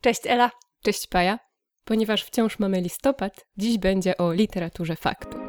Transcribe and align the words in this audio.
Cześć 0.00 0.20
Ela. 0.26 0.50
Cześć 0.84 1.06
Paja. 1.06 1.38
Ponieważ 1.84 2.24
wciąż 2.24 2.58
mamy 2.58 2.80
listopad, 2.80 3.46
dziś 3.56 3.78
będzie 3.78 4.16
o 4.16 4.32
literaturze 4.32 4.96
faktu. 4.96 5.47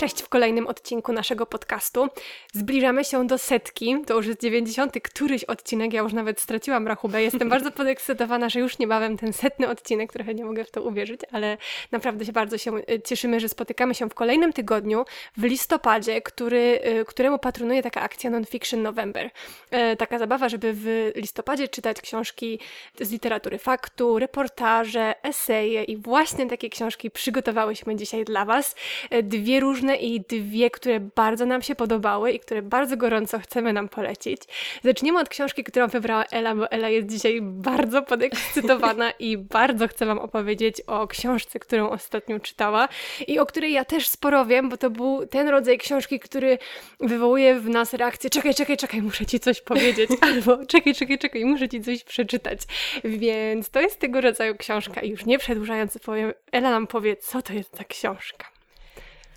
Cześć 0.00 0.22
w 0.22 0.28
kolejnym 0.28 0.66
odcinku 0.66 1.12
naszego 1.12 1.46
podcastu. 1.46 2.08
Zbliżamy 2.52 3.04
się 3.04 3.26
do 3.26 3.38
setki, 3.38 3.96
to 4.06 4.14
już 4.16 4.26
jest 4.26 4.40
90. 4.40 4.94
któryś 5.02 5.44
odcinek, 5.44 5.92
ja 5.92 6.02
już 6.02 6.12
nawet 6.12 6.40
straciłam 6.40 6.88
rachubę. 6.88 7.22
Jestem 7.22 7.48
bardzo 7.54 7.70
podekscytowana, 7.70 8.48
że 8.48 8.60
już 8.60 8.78
niebawem 8.78 9.16
ten 9.18 9.32
setny 9.32 9.68
odcinek, 9.68 10.12
trochę 10.12 10.34
nie 10.34 10.44
mogę 10.44 10.64
w 10.64 10.70
to 10.70 10.82
uwierzyć, 10.82 11.20
ale 11.32 11.58
naprawdę 11.92 12.24
się 12.24 12.32
bardzo 12.32 12.58
się 12.58 12.76
y, 12.76 13.00
cieszymy, 13.04 13.40
że 13.40 13.48
spotykamy 13.48 13.94
się 13.94 14.08
w 14.08 14.14
kolejnym 14.14 14.52
tygodniu, 14.52 15.04
w 15.36 15.42
listopadzie, 15.42 16.22
który, 16.22 16.80
y, 17.00 17.04
któremu 17.04 17.38
patronuje 17.38 17.82
taka 17.82 18.00
akcja 18.00 18.30
Nonfiction 18.30 18.82
November. 18.82 19.30
E, 19.70 19.96
taka 19.96 20.18
zabawa, 20.18 20.48
żeby 20.48 20.72
w 20.74 21.12
listopadzie 21.16 21.68
czytać 21.68 22.00
książki 22.00 22.60
z 23.00 23.10
literatury 23.10 23.58
faktu, 23.58 24.18
reportaże, 24.18 25.14
eseje 25.22 25.84
i 25.84 25.96
właśnie 25.96 26.46
takie 26.46 26.70
książki 26.70 27.10
przygotowałyśmy 27.10 27.96
dzisiaj 27.96 28.24
dla 28.24 28.44
Was. 28.44 28.74
E, 29.10 29.22
dwie 29.22 29.60
różne 29.60 29.89
i 29.96 30.20
dwie, 30.20 30.70
które 30.70 31.00
bardzo 31.00 31.46
nam 31.46 31.62
się 31.62 31.74
podobały 31.74 32.32
i 32.32 32.40
które 32.40 32.62
bardzo 32.62 32.96
gorąco 32.96 33.38
chcemy 33.38 33.72
nam 33.72 33.88
polecić. 33.88 34.42
Zaczniemy 34.84 35.18
od 35.18 35.28
książki, 35.28 35.64
którą 35.64 35.88
wybrała 35.88 36.24
Ela, 36.24 36.54
bo 36.54 36.70
Ela 36.70 36.88
jest 36.88 37.08
dzisiaj 37.08 37.40
bardzo 37.42 38.02
podekscytowana 38.02 39.10
i 39.18 39.36
bardzo 39.36 39.88
chcę 39.88 40.06
Wam 40.06 40.18
opowiedzieć 40.18 40.80
o 40.80 41.06
książce, 41.06 41.58
którą 41.58 41.90
ostatnio 41.90 42.40
czytała 42.40 42.88
i 43.26 43.38
o 43.38 43.46
której 43.46 43.72
ja 43.72 43.84
też 43.84 44.08
sporo 44.08 44.46
wiem, 44.46 44.68
bo 44.68 44.76
to 44.76 44.90
był 44.90 45.26
ten 45.26 45.48
rodzaj 45.48 45.78
książki, 45.78 46.20
który 46.20 46.58
wywołuje 47.00 47.60
w 47.60 47.68
nas 47.68 47.94
reakcję 47.94 48.30
czekaj, 48.30 48.54
czekaj, 48.54 48.76
czekaj, 48.76 49.02
muszę 49.02 49.26
Ci 49.26 49.40
coś 49.40 49.60
powiedzieć, 49.60 50.10
albo 50.30 50.66
czekaj, 50.66 50.94
czekaj, 50.94 51.18
czekaj, 51.18 51.44
muszę 51.44 51.68
Ci 51.68 51.80
coś 51.80 52.04
przeczytać. 52.04 52.60
Więc 53.04 53.70
to 53.70 53.80
jest 53.80 53.98
tego 53.98 54.20
rodzaju 54.20 54.56
książka 54.56 55.00
i 55.00 55.10
już 55.10 55.26
nie 55.26 55.38
przedłużając 55.38 55.98
powiem, 55.98 56.32
Ela 56.52 56.70
nam 56.70 56.86
powie, 56.86 57.16
co 57.16 57.42
to 57.42 57.52
jest 57.52 57.76
za 57.76 57.84
książka. 57.84 58.59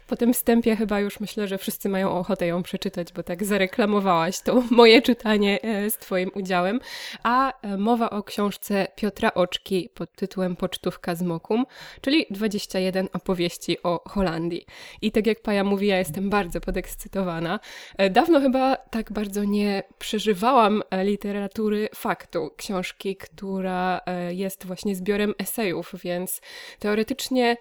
Po 0.07 0.15
tym 0.15 0.33
wstępie 0.33 0.75
chyba 0.75 0.99
już 0.99 1.19
myślę, 1.19 1.47
że 1.47 1.57
wszyscy 1.57 1.89
mają 1.89 2.11
ochotę 2.11 2.47
ją 2.47 2.63
przeczytać, 2.63 3.13
bo 3.13 3.23
tak 3.23 3.43
zareklamowałaś 3.43 4.41
to 4.41 4.63
moje 4.71 5.01
czytanie 5.01 5.61
e, 5.61 5.89
z 5.89 5.97
Twoim 5.97 6.31
udziałem. 6.35 6.79
A 7.23 7.61
e, 7.61 7.77
mowa 7.77 8.09
o 8.09 8.23
książce 8.23 8.87
Piotra 8.95 9.33
Oczki 9.33 9.89
pod 9.93 10.15
tytułem 10.15 10.55
Pocztówka 10.55 11.15
z 11.15 11.21
Mokum, 11.21 11.65
czyli 12.01 12.25
21 12.29 13.07
opowieści 13.13 13.83
o 13.83 14.09
Holandii. 14.09 14.65
I 15.01 15.11
tak 15.11 15.27
jak 15.27 15.41
Paja 15.41 15.63
mówi, 15.63 15.87
ja 15.87 15.97
jestem 15.97 16.29
bardzo 16.29 16.61
podekscytowana. 16.61 17.59
E, 17.97 18.09
dawno 18.09 18.41
chyba 18.41 18.75
tak 18.75 19.11
bardzo 19.11 19.43
nie 19.43 19.83
przeżywałam 19.99 20.83
literatury 21.03 21.89
faktu, 21.95 22.51
książki, 22.57 23.15
która 23.15 24.01
jest 24.29 24.65
właśnie 24.65 24.95
zbiorem 24.95 25.33
esejów, 25.38 25.91
więc 26.03 26.41
teoretycznie 26.79 27.57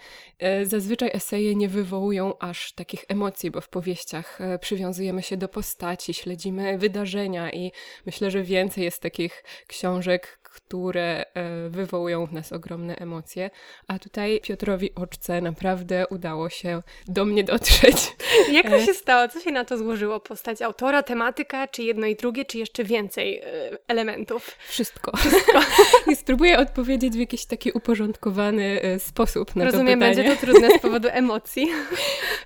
zazwyczaj 0.62 1.10
eseje 1.12 1.54
nie 1.54 1.68
wywołują 1.68 2.31
aż 2.41 2.72
takich 2.72 3.05
emocji, 3.08 3.50
bo 3.50 3.61
w 3.61 3.69
powieściach 3.69 4.41
e, 4.41 4.58
przywiązujemy 4.58 5.22
się 5.22 5.36
do 5.36 5.48
postaci, 5.48 6.14
śledzimy 6.14 6.78
wydarzenia 6.78 7.52
i 7.52 7.72
myślę, 8.06 8.30
że 8.30 8.42
więcej 8.42 8.84
jest 8.84 9.02
takich 9.02 9.44
książek, 9.66 10.39
które 10.53 11.25
e, 11.34 11.69
wywołują 11.69 12.27
w 12.27 12.33
nas 12.33 12.53
ogromne 12.53 12.97
emocje. 12.97 13.50
A 13.89 13.98
tutaj 13.98 14.41
Piotrowi 14.42 14.95
Oczce 14.95 15.41
naprawdę 15.41 16.06
udało 16.11 16.48
się 16.50 16.83
do 17.08 17.25
mnie 17.25 17.45
dotrzeć. 17.45 17.97
Jak 18.53 18.69
to 18.69 18.77
e, 18.77 18.86
się 18.86 18.95
stało? 18.95 19.28
Co 19.28 19.41
się 19.41 19.50
na 19.50 19.64
to 19.64 19.78
złożyło? 19.78 20.20
Postać 20.20 20.62
autora, 20.62 21.03
tematyka, 21.03 21.69
czy 21.69 21.83
jedno 21.83 22.06
i 22.06 22.17
drugie, 22.17 22.45
czy 22.45 22.58
jeszcze 22.58 22.84
więcej 22.84 23.42
elementów? 23.89 24.56
Wszystko. 24.69 25.17
Wszystko. 25.17 25.61
I 26.12 26.17
spróbuję 26.17 26.58
odpowiedzieć 26.58 27.12
w 27.12 27.19
jakiś 27.19 27.47
taki 27.47 27.73
uporządkowany 27.73 28.80
sposób 28.98 29.57
na 29.57 29.64
Rozumiem, 29.64 30.01
to 30.01 30.07
pytanie. 30.07 30.29
będzie 30.29 30.36
to 30.36 30.46
trudne 30.46 30.79
z 30.79 30.80
powodu 30.83 31.08
emocji. 31.11 31.68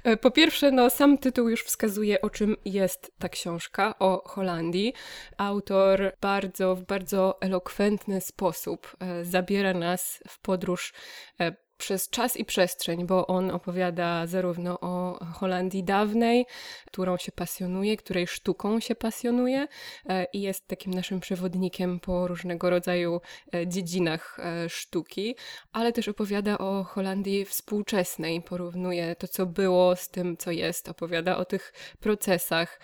E, 0.05 0.17
po 0.17 0.31
pierwsze, 0.31 0.71
no, 0.71 0.91
sam 0.91 1.19
tytuł 1.19 1.49
już 1.49 1.63
wskazuje, 1.63 2.21
o 2.21 2.31
czym 2.31 2.57
jest 2.65 3.13
ta 3.19 3.29
książka, 3.29 3.95
o 3.99 4.23
Holandii. 4.29 4.95
Autor 5.37 6.13
bardzo, 6.21 6.75
w 6.75 6.83
bardzo 6.83 7.39
elokwentny 7.41 7.96
sposób 8.21 8.97
e, 9.01 9.25
zabiera 9.25 9.75
nas 9.75 10.23
w 10.29 10.41
podróż 10.41 10.93
e, 11.41 11.66
przez 11.79 12.09
czas 12.09 12.37
i 12.37 12.45
przestrzeń, 12.45 13.07
bo 13.07 13.27
on 13.27 13.51
opowiada 13.51 14.27
zarówno 14.27 14.81
o 14.81 15.25
Holandii 15.35 15.85
dawnej, 15.85 16.47
którą 16.87 17.17
się 17.17 17.33
pasjonuje, 17.33 17.97
której 17.97 18.27
sztuką 18.27 18.81
się 18.81 18.95
pasjonuje 18.95 19.69
e, 20.09 20.27
i 20.33 20.41
jest 20.41 20.67
takim 20.69 20.95
naszym 20.95 21.21
przewodnikiem 21.21 22.01
po 22.01 22.29
różnego 22.29 22.71
rodzaju 22.71 23.21
e, 23.55 23.67
dziedzinach 23.67 24.39
e, 24.39 24.69
sztuki, 24.69 25.37
ale 25.73 25.93
też 25.93 26.09
opowiada 26.09 26.59
o 26.59 26.85
Holandii 26.85 27.45
współczesnej, 27.45 28.43
porównuje 28.43 29.17
to, 29.17 29.29
co 29.29 29.47
było 29.47 29.97
z 29.97 30.09
tym, 30.09 30.37
co 30.37 30.51
jest, 30.51 30.89
opowiada 30.89 31.37
o 31.37 31.45
tych 31.45 31.73
procesach, 32.01 32.81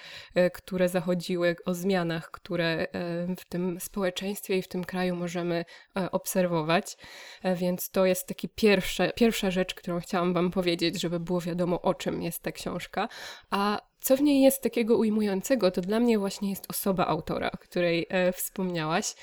które 0.54 0.88
zachodziły, 0.88 1.56
o 1.64 1.74
zmianach, 1.74 2.30
które 2.30 2.86
w 3.38 3.44
tym 3.44 3.80
społeczeństwie 3.80 4.56
i 4.56 4.62
w 4.62 4.68
tym 4.68 4.84
kraju 4.84 5.16
możemy 5.16 5.64
obserwować. 5.94 6.96
Więc 7.56 7.90
to 7.90 8.06
jest 8.06 8.26
taki 8.26 8.48
pierwszy 8.48 8.81
pierwsza, 8.82 9.12
pierwsza 9.12 9.50
rzecz, 9.50 9.74
którą 9.74 10.00
chciałam 10.00 10.34
Wam 10.34 10.50
powiedzieć, 10.50 11.00
żeby 11.00 11.20
było 11.20 11.40
wiadomo, 11.40 11.82
o 11.82 11.94
czym 11.94 12.22
jest 12.22 12.42
ta 12.42 12.52
książka. 12.52 13.08
A 13.50 13.80
co 14.00 14.16
w 14.16 14.22
niej 14.22 14.42
jest 14.42 14.62
takiego 14.62 14.96
ujmującego, 14.96 15.70
to 15.70 15.80
dla 15.80 16.00
mnie 16.00 16.18
właśnie 16.18 16.50
jest 16.50 16.70
osoba 16.70 17.06
autora, 17.06 17.50
o 17.50 17.58
której 17.58 18.06
e, 18.08 18.32
wspomniałaś. 18.32 19.14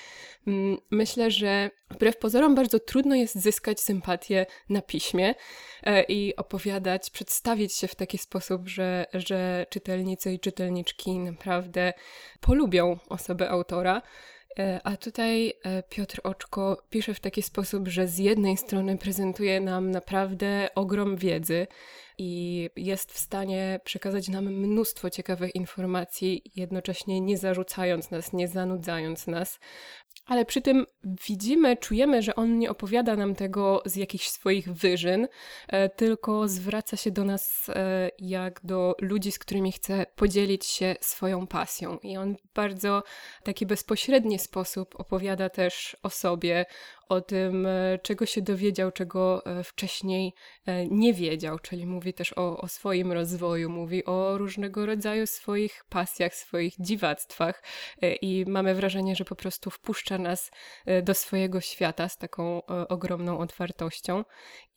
Mm, 0.47 0.77
myślę, 0.91 1.31
że 1.31 1.69
wbrew 1.91 2.17
pozorom 2.17 2.55
bardzo 2.55 2.79
trudno 2.79 3.15
jest 3.15 3.35
zyskać 3.35 3.79
sympatię 3.79 4.45
na 4.69 4.81
piśmie 4.81 5.35
e, 5.83 6.03
i 6.03 6.35
opowiadać, 6.35 7.09
przedstawić 7.09 7.75
się 7.75 7.87
w 7.87 7.95
taki 7.95 8.17
sposób, 8.17 8.67
że, 8.67 9.05
że 9.13 9.65
czytelnicy 9.69 10.33
i 10.33 10.39
czytelniczki 10.39 11.19
naprawdę 11.19 11.93
polubią 12.41 12.97
osobę 13.09 13.49
autora. 13.49 14.01
E, 14.59 14.79
a 14.83 14.97
tutaj 14.97 15.53
e, 15.63 15.83
Piotr 15.83 16.19
Oczko 16.23 16.83
pisze 16.89 17.13
w 17.13 17.19
taki 17.19 17.41
sposób, 17.41 17.87
że 17.87 18.07
z 18.07 18.17
jednej 18.17 18.57
strony 18.57 18.97
prezentuje 18.97 19.61
nam 19.61 19.91
naprawdę 19.91 20.69
ogrom 20.75 21.15
wiedzy 21.15 21.67
i 22.17 22.69
jest 22.75 23.11
w 23.11 23.17
stanie 23.17 23.79
przekazać 23.83 24.27
nam 24.29 24.45
mnóstwo 24.45 25.09
ciekawych 25.09 25.55
informacji, 25.55 26.41
jednocześnie 26.55 27.21
nie 27.21 27.37
zarzucając 27.37 28.11
nas, 28.11 28.33
nie 28.33 28.47
zanudzając 28.47 29.27
nas. 29.27 29.59
Ale 30.29 30.45
przy 30.45 30.61
tym 30.61 30.85
widzimy, 31.03 31.77
czujemy, 31.77 32.21
że 32.21 32.35
on 32.35 32.59
nie 32.59 32.69
opowiada 32.69 33.15
nam 33.15 33.35
tego 33.35 33.81
z 33.85 33.95
jakichś 33.95 34.29
swoich 34.29 34.73
wyżyn, 34.73 35.27
e, 35.67 35.89
tylko 35.89 36.47
zwraca 36.47 36.97
się 36.97 37.11
do 37.11 37.23
nas 37.23 37.69
e, 37.69 38.11
jak 38.19 38.59
do 38.63 38.95
ludzi, 39.01 39.31
z 39.31 39.39
którymi 39.39 39.71
chce 39.71 40.05
podzielić 40.15 40.65
się 40.65 40.95
swoją 41.01 41.47
pasją. 41.47 41.97
I 41.97 42.17
on 42.17 42.35
w 42.35 42.53
bardzo 42.55 43.03
taki 43.43 43.65
bezpośredni 43.65 44.39
sposób 44.39 44.99
opowiada 44.99 45.49
też 45.49 45.97
o 46.03 46.09
sobie, 46.09 46.65
o 47.09 47.21
tym, 47.21 47.65
e, 47.65 47.99
czego 48.03 48.25
się 48.25 48.41
dowiedział, 48.41 48.91
czego 48.91 49.45
e, 49.45 49.63
wcześniej 49.63 50.33
e, 50.65 50.87
nie 50.87 51.13
wiedział, 51.13 51.59
czyli 51.59 51.85
mówi 51.85 52.13
też 52.13 52.33
o, 52.33 52.57
o 52.57 52.67
swoim 52.67 53.11
rozwoju, 53.11 53.69
mówi 53.69 54.05
o 54.05 54.37
różnego 54.37 54.85
rodzaju 54.85 55.27
swoich 55.27 55.83
pasjach, 55.89 56.35
swoich 56.35 56.73
dziwactwach 56.79 57.63
i 58.21 58.45
mamy 58.47 58.75
wrażenie, 58.75 59.15
że 59.15 59.25
po 59.25 59.35
prostu 59.35 59.69
wpuszcza 59.69 60.17
nas 60.17 60.51
do 61.03 61.13
swojego 61.13 61.61
świata 61.61 62.09
z 62.09 62.17
taką 62.17 62.61
ogromną 62.65 63.39
otwartością. 63.39 64.23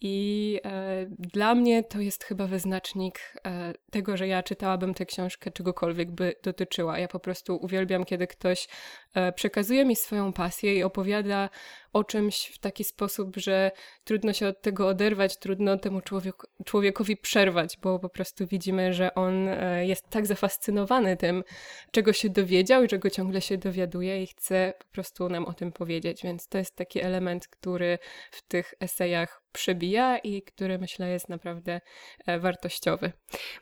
I 0.04 0.60
e, 0.64 1.06
dla 1.08 1.54
mnie 1.54 1.84
to 1.84 2.00
jest 2.00 2.24
chyba 2.24 2.46
wyznacznik 2.46 3.20
e, 3.46 3.72
tego, 3.90 4.16
że 4.16 4.28
ja 4.28 4.42
czytałabym 4.42 4.94
tę 4.94 5.06
książkę, 5.06 5.50
czegokolwiek 5.50 6.10
by 6.10 6.34
dotyczyła. 6.42 6.98
Ja 6.98 7.08
po 7.08 7.20
prostu 7.20 7.56
uwielbiam, 7.56 8.04
kiedy 8.04 8.26
ktoś 8.26 8.68
e, 9.14 9.32
przekazuje 9.32 9.84
mi 9.84 9.96
swoją 9.96 10.32
pasję 10.32 10.74
i 10.74 10.82
opowiada 10.82 11.50
o 11.92 12.04
czymś 12.04 12.46
w 12.46 12.58
taki 12.58 12.84
sposób, 12.84 13.36
że 13.36 13.70
trudno 14.04 14.32
się 14.32 14.48
od 14.48 14.62
tego 14.62 14.88
oderwać, 14.88 15.36
trudno 15.36 15.78
temu 15.78 16.00
człowiek, 16.00 16.34
człowiekowi 16.64 17.16
przerwać, 17.16 17.78
bo 17.82 17.98
po 17.98 18.08
prostu 18.08 18.46
widzimy, 18.46 18.92
że 18.92 19.14
on 19.14 19.48
e, 19.48 19.86
jest 19.86 20.10
tak 20.10 20.26
zafascynowany 20.26 21.16
tym, 21.16 21.44
czego 21.90 22.12
się 22.12 22.28
dowiedział 22.28 22.84
i 22.84 22.88
czego 22.88 23.10
ciągle 23.10 23.40
się 23.40 23.58
dowiaduje 23.58 24.22
i 24.22 24.26
chce 24.26 24.72
po 24.78 24.84
prostu 24.84 25.28
nam 25.28 25.44
o 25.44 25.52
tym 25.52 25.72
powiedzieć. 25.72 26.22
Więc 26.22 26.48
to 26.48 26.58
jest 26.58 26.76
taki 26.76 27.00
element, 27.00 27.48
który 27.48 27.98
w 28.30 28.42
tych 28.42 28.74
esejach 28.80 29.41
przebija 29.52 30.18
i 30.18 30.42
który 30.42 30.78
myślę 30.78 31.08
jest 31.10 31.28
naprawdę 31.28 31.80
e, 32.26 32.38
wartościowy. 32.38 33.12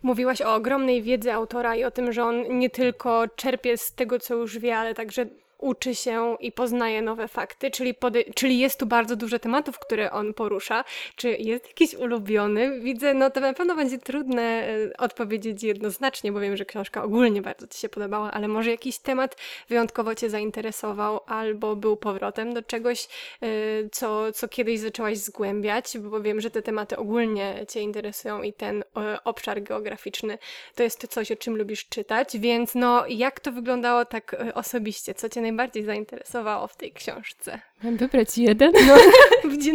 Mówiłaś 0.02 0.42
o 0.42 0.54
ogromnej 0.54 1.02
wiedzy 1.02 1.32
autora 1.32 1.76
i 1.76 1.84
o 1.84 1.90
tym, 1.90 2.12
że 2.12 2.24
on 2.24 2.58
nie 2.58 2.70
tylko 2.70 3.28
czerpie 3.28 3.76
z 3.76 3.94
tego, 3.94 4.18
co 4.18 4.34
już 4.34 4.58
wie, 4.58 4.76
ale 4.76 4.94
także 4.94 5.26
uczy 5.60 5.94
się 5.94 6.36
i 6.40 6.52
poznaje 6.52 7.02
nowe 7.02 7.28
fakty, 7.28 7.70
czyli, 7.70 7.94
czyli 8.34 8.58
jest 8.58 8.80
tu 8.80 8.86
bardzo 8.86 9.16
dużo 9.16 9.38
tematów, 9.38 9.78
które 9.78 10.10
on 10.12 10.34
porusza. 10.34 10.84
Czy 11.16 11.30
jest 11.30 11.66
jakiś 11.66 11.94
ulubiony? 11.94 12.80
Widzę, 12.80 13.14
no 13.14 13.30
to 13.30 13.40
na 13.40 13.54
pewno 13.54 13.76
będzie 13.76 13.98
trudne 13.98 14.42
e, 14.42 14.96
odpowiedzieć 14.98 15.62
jednoznacznie, 15.62 16.32
bo 16.32 16.40
wiem, 16.40 16.56
że 16.56 16.64
książka 16.64 17.02
ogólnie 17.04 17.42
bardzo 17.42 17.66
Ci 17.66 17.78
się 17.78 17.88
podobała, 17.88 18.30
ale 18.30 18.48
może 18.48 18.70
jakiś 18.70 18.98
temat 18.98 19.36
wyjątkowo 19.68 20.14
Cię 20.14 20.30
zainteresował 20.30 21.20
albo 21.26 21.76
był 21.76 21.96
powrotem 21.96 22.54
do 22.54 22.62
czegoś, 22.62 23.08
e, 23.42 23.48
co, 23.92 24.32
co 24.32 24.48
kiedyś 24.48 24.80
zaczęłaś 24.80 25.18
zgłębiać, 25.18 25.98
bo 25.98 26.20
wiem, 26.20 26.40
że 26.40 26.50
te 26.50 26.62
tematy 26.62 26.96
ogólnie 26.96 27.66
Cię 27.68 27.80
interesują 27.80 28.42
i 28.42 28.52
ten 28.52 28.84
e, 28.96 29.24
obszar 29.24 29.62
geograficzny 29.62 30.38
to 30.74 30.82
jest 30.82 31.06
coś, 31.06 31.32
o 31.32 31.36
czym 31.36 31.56
lubisz 31.56 31.88
czytać, 31.88 32.38
więc 32.38 32.74
no 32.74 33.06
jak 33.08 33.40
to 33.40 33.52
wyglądało 33.52 34.04
tak 34.04 34.36
osobiście? 34.54 35.14
Co 35.14 35.28
Cię 35.28 35.40
najbardziej 35.50 35.84
zainteresowało 35.84 36.66
w 36.66 36.76
tej 36.76 36.92
książce? 36.92 37.60
Mam 37.82 37.96
wybrać 37.96 38.38
jeden? 38.38 38.72
No, 38.86 38.96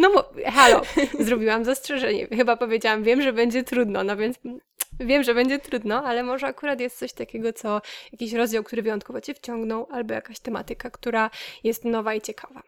no 0.00 0.24
halo, 0.50 0.82
zrobiłam 1.20 1.64
zastrzeżenie. 1.64 2.26
Chyba 2.26 2.56
powiedziałam, 2.56 3.02
wiem, 3.02 3.22
że 3.22 3.32
będzie 3.32 3.64
trudno, 3.64 4.04
no 4.04 4.16
więc 4.16 4.36
wiem, 5.00 5.22
że 5.22 5.34
będzie 5.34 5.58
trudno, 5.58 6.04
ale 6.04 6.22
może 6.22 6.46
akurat 6.46 6.80
jest 6.80 6.98
coś 6.98 7.12
takiego, 7.12 7.52
co 7.52 7.80
jakiś 8.12 8.32
rozdział, 8.32 8.62
który 8.62 8.82
wyjątkowo 8.82 9.20
Cię 9.20 9.34
wciągnął, 9.34 9.86
albo 9.90 10.14
jakaś 10.14 10.40
tematyka, 10.40 10.90
która 10.90 11.30
jest 11.64 11.84
nowa 11.84 12.14
i 12.14 12.20
ciekawa. 12.20 12.62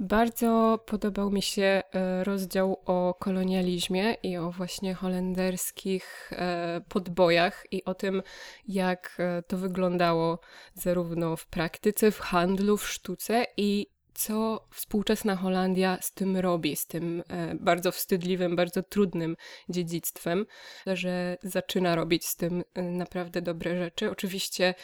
Bardzo 0.00 0.80
podobał 0.86 1.30
mi 1.30 1.42
się 1.42 1.82
e, 1.92 2.24
rozdział 2.24 2.82
o 2.86 3.14
kolonializmie 3.20 4.14
i 4.22 4.36
o 4.36 4.50
właśnie 4.50 4.94
holenderskich 4.94 6.32
e, 6.32 6.80
podbojach 6.88 7.64
i 7.70 7.84
o 7.84 7.94
tym, 7.94 8.22
jak 8.68 9.16
e, 9.18 9.42
to 9.42 9.56
wyglądało 9.56 10.38
zarówno 10.74 11.36
w 11.36 11.46
praktyce, 11.46 12.10
w 12.10 12.18
handlu, 12.18 12.76
w 12.76 12.88
sztuce 12.88 13.46
i 13.56 13.86
co 14.14 14.68
współczesna 14.70 15.36
Holandia 15.36 15.98
z 16.00 16.12
tym 16.12 16.36
robi, 16.36 16.76
z 16.76 16.86
tym 16.86 17.22
bardzo 17.60 17.92
wstydliwym, 17.92 18.56
bardzo 18.56 18.82
trudnym 18.82 19.36
dziedzictwem, 19.68 20.46
że 20.86 21.36
zaczyna 21.42 21.94
robić 21.94 22.26
z 22.26 22.36
tym 22.36 22.64
naprawdę 22.74 23.42
dobre 23.42 23.78
rzeczy. 23.78 24.10
Oczywiście 24.10 24.74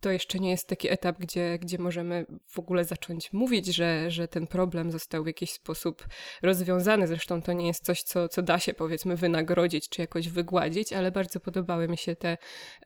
to 0.00 0.10
jeszcze 0.10 0.38
nie 0.38 0.50
jest 0.50 0.68
taki 0.68 0.88
etap, 0.88 1.18
gdzie, 1.18 1.58
gdzie 1.58 1.78
możemy 1.78 2.26
w 2.46 2.58
ogóle 2.58 2.84
zacząć 2.84 3.32
mówić, 3.32 3.66
że, 3.66 4.10
że 4.10 4.28
ten 4.28 4.46
problem 4.46 4.92
został 4.92 5.24
w 5.24 5.26
jakiś 5.26 5.52
sposób 5.52 6.06
rozwiązany. 6.42 7.06
Zresztą 7.06 7.42
to 7.42 7.52
nie 7.52 7.66
jest 7.66 7.84
coś, 7.84 8.02
co, 8.02 8.28
co 8.28 8.42
da 8.42 8.58
się 8.58 8.74
powiedzmy 8.74 9.16
wynagrodzić 9.16 9.88
czy 9.88 10.00
jakoś 10.00 10.28
wygładzić, 10.28 10.92
ale 10.92 11.12
bardzo 11.12 11.40
podobały 11.40 11.88
mi 11.88 11.96
się 11.96 12.16
te, 12.16 12.38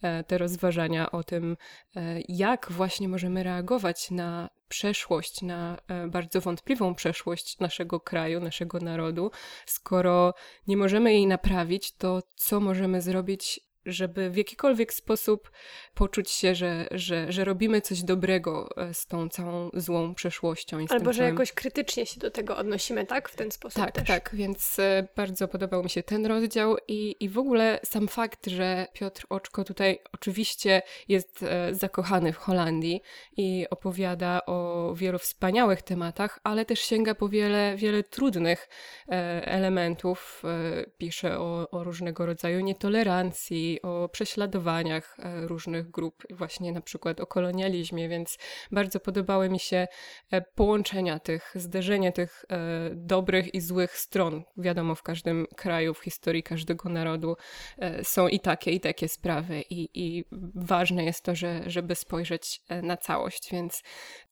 e, 0.03 0.25
te 0.25 0.39
rozważania 0.39 1.11
o 1.11 1.25
tym, 1.25 1.57
e, 1.97 2.21
jak 2.29 2.73
właśnie 2.73 3.09
możemy 3.09 3.43
reagować 3.43 4.11
na 4.11 4.51
przeszłość, 4.69 5.43
na 5.43 5.79
e, 5.89 6.09
bardzo 6.09 6.41
wątpliwą 6.41 6.95
przeszłość 6.95 7.59
naszego 7.59 8.01
kraju, 8.01 8.41
naszego 8.41 8.79
narodu. 8.79 9.31
Skoro 9.67 10.35
nie 10.67 10.77
możemy 10.77 11.13
jej 11.13 11.27
naprawić, 11.27 11.93
to 11.93 12.23
co 12.37 12.61
możemy 12.61 13.03
zrobić 13.03 13.70
żeby 13.93 14.31
w 14.31 14.37
jakikolwiek 14.37 14.95
sposób 14.95 15.51
poczuć 15.95 16.31
się, 16.31 16.55
że, 16.55 16.87
że, 16.91 17.33
że 17.33 17.45
robimy 17.45 17.81
coś 17.81 18.03
dobrego 18.03 18.69
e, 18.77 18.95
z 18.95 19.07
tą 19.07 19.29
całą 19.29 19.71
złą 19.75 20.15
przeszłością. 20.15 20.79
Albo, 20.89 21.13
że 21.13 21.19
całym... 21.19 21.35
jakoś 21.35 21.53
krytycznie 21.53 22.07
się 22.07 22.21
do 22.21 22.31
tego 22.31 22.57
odnosimy, 22.57 23.07
tak? 23.07 23.29
W 23.29 23.37
ten 23.37 23.51
sposób 23.51 23.83
Tak, 23.83 23.93
też. 23.93 24.09
tak, 24.09 24.31
więc 24.33 24.79
e, 24.79 25.09
bardzo 25.17 25.49
podobał 25.49 25.83
mi 25.83 25.91
się 25.91 26.03
ten 26.03 26.27
rozdział 26.27 26.77
i, 26.89 27.17
i 27.21 27.29
w 27.29 27.39
ogóle 27.39 27.81
sam 27.85 28.09
fakt, 28.09 28.47
że 28.47 28.87
Piotr 28.93 29.27
Oczko 29.29 29.65
tutaj 29.65 29.99
oczywiście 30.13 30.83
jest 31.09 31.43
e, 31.43 31.75
zakochany 31.75 32.33
w 32.33 32.37
Holandii 32.37 33.03
i 33.37 33.67
opowiada 33.71 34.41
o 34.47 34.93
wielu 34.97 35.19
wspaniałych 35.19 35.83
tematach, 35.83 36.41
ale 36.45 36.65
też 36.65 36.81
sięga 36.81 37.15
po 37.15 37.29
wiele, 37.29 37.77
wiele 37.77 38.03
trudnych 38.03 38.69
elementów. 39.43 40.43
Pisze 40.99 41.39
o, 41.39 41.71
o 41.71 41.85
różnego 41.85 42.27
rodzaju 42.27 42.61
nietolerancji, 42.61 43.80
o 43.83 44.09
prześladowaniach 44.09 45.17
e, 45.19 45.47
różnych 45.47 45.91
grup, 45.91 46.27
właśnie 46.31 46.73
na 46.73 46.81
przykład 46.81 47.21
o 47.21 47.27
kolonializmie, 47.27 48.09
więc 48.09 48.39
bardzo 48.71 49.01
podobały 49.01 49.49
mi 49.49 49.59
się 49.59 49.89
e, 50.31 50.41
połączenia 50.41 51.19
tych, 51.19 51.53
zderzenie 51.55 52.13
tych 52.13 52.45
e, 52.49 52.91
dobrych 52.95 53.55
i 53.55 53.61
złych 53.61 53.99
stron. 53.99 54.43
Wiadomo, 54.57 54.95
w 54.95 55.03
każdym 55.03 55.47
kraju, 55.57 55.95
w 55.95 55.99
historii 55.99 56.43
każdego 56.43 56.89
narodu 56.89 57.37
są 58.03 58.29
i 58.29 58.41
takie, 58.41 58.71
i 58.71 58.81
takie 58.81 59.09
sprawy, 59.09 59.61
i, 59.71 59.89
i 59.95 60.25
ważne 60.55 61.05
jest 61.05 61.25
to, 61.25 61.35
że, 61.35 61.63
żeby 61.67 61.95
spojrzeć 61.95 62.63
na 62.83 62.97
całość, 62.97 63.53
więc 63.53 63.83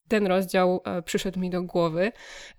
ten 0.09 0.27
rozdział 0.27 0.83
e, 0.85 1.03
przyszedł 1.03 1.41
mi 1.41 1.51
do 1.51 1.63
głowy, 1.63 2.13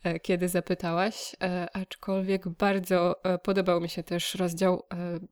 e, 0.03 0.19
kiedy 0.19 0.47
zapytałaś, 0.47 1.35
e, 1.43 1.67
aczkolwiek 1.73 2.47
bardzo 2.47 3.21
podobał 3.43 3.81
mi 3.81 3.89
się 3.89 4.03
też 4.03 4.35
rozdział 4.35 4.83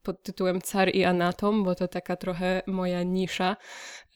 pod 0.03 0.23
tytułem 0.23 0.61
Car 0.61 0.95
i 0.95 1.03
Anatom, 1.03 1.63
bo 1.63 1.75
to 1.75 1.87
taka 1.87 2.15
trochę 2.15 2.61
moja 2.67 3.03
nisza. 3.03 3.57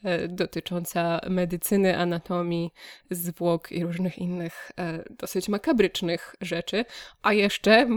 E, 0.03 0.27
dotycząca 0.27 1.21
medycyny, 1.29 1.97
anatomii, 1.97 2.73
zwłok 3.11 3.71
i 3.71 3.83
różnych 3.83 4.17
innych 4.17 4.71
e, 4.79 5.03
dosyć 5.09 5.49
makabrycznych 5.49 6.35
rzeczy. 6.41 6.85
A 7.21 7.33
jeszcze, 7.33 7.87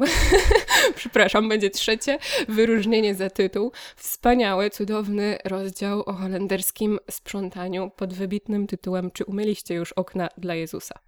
przepraszam, 0.96 1.48
będzie 1.48 1.70
trzecie 1.70 2.18
wyróżnienie 2.48 3.14
za 3.14 3.30
tytuł. 3.30 3.72
Wspaniały, 3.96 4.70
cudowny 4.70 5.38
rozdział 5.44 6.02
o 6.06 6.12
holenderskim 6.12 6.98
sprzątaniu 7.10 7.90
pod 7.96 8.14
wybitnym 8.14 8.66
tytułem 8.66 9.10
Czy 9.10 9.24
umyliście 9.24 9.74
już 9.74 9.92
okna 9.92 10.28
dla 10.38 10.54
Jezusa? 10.54 11.03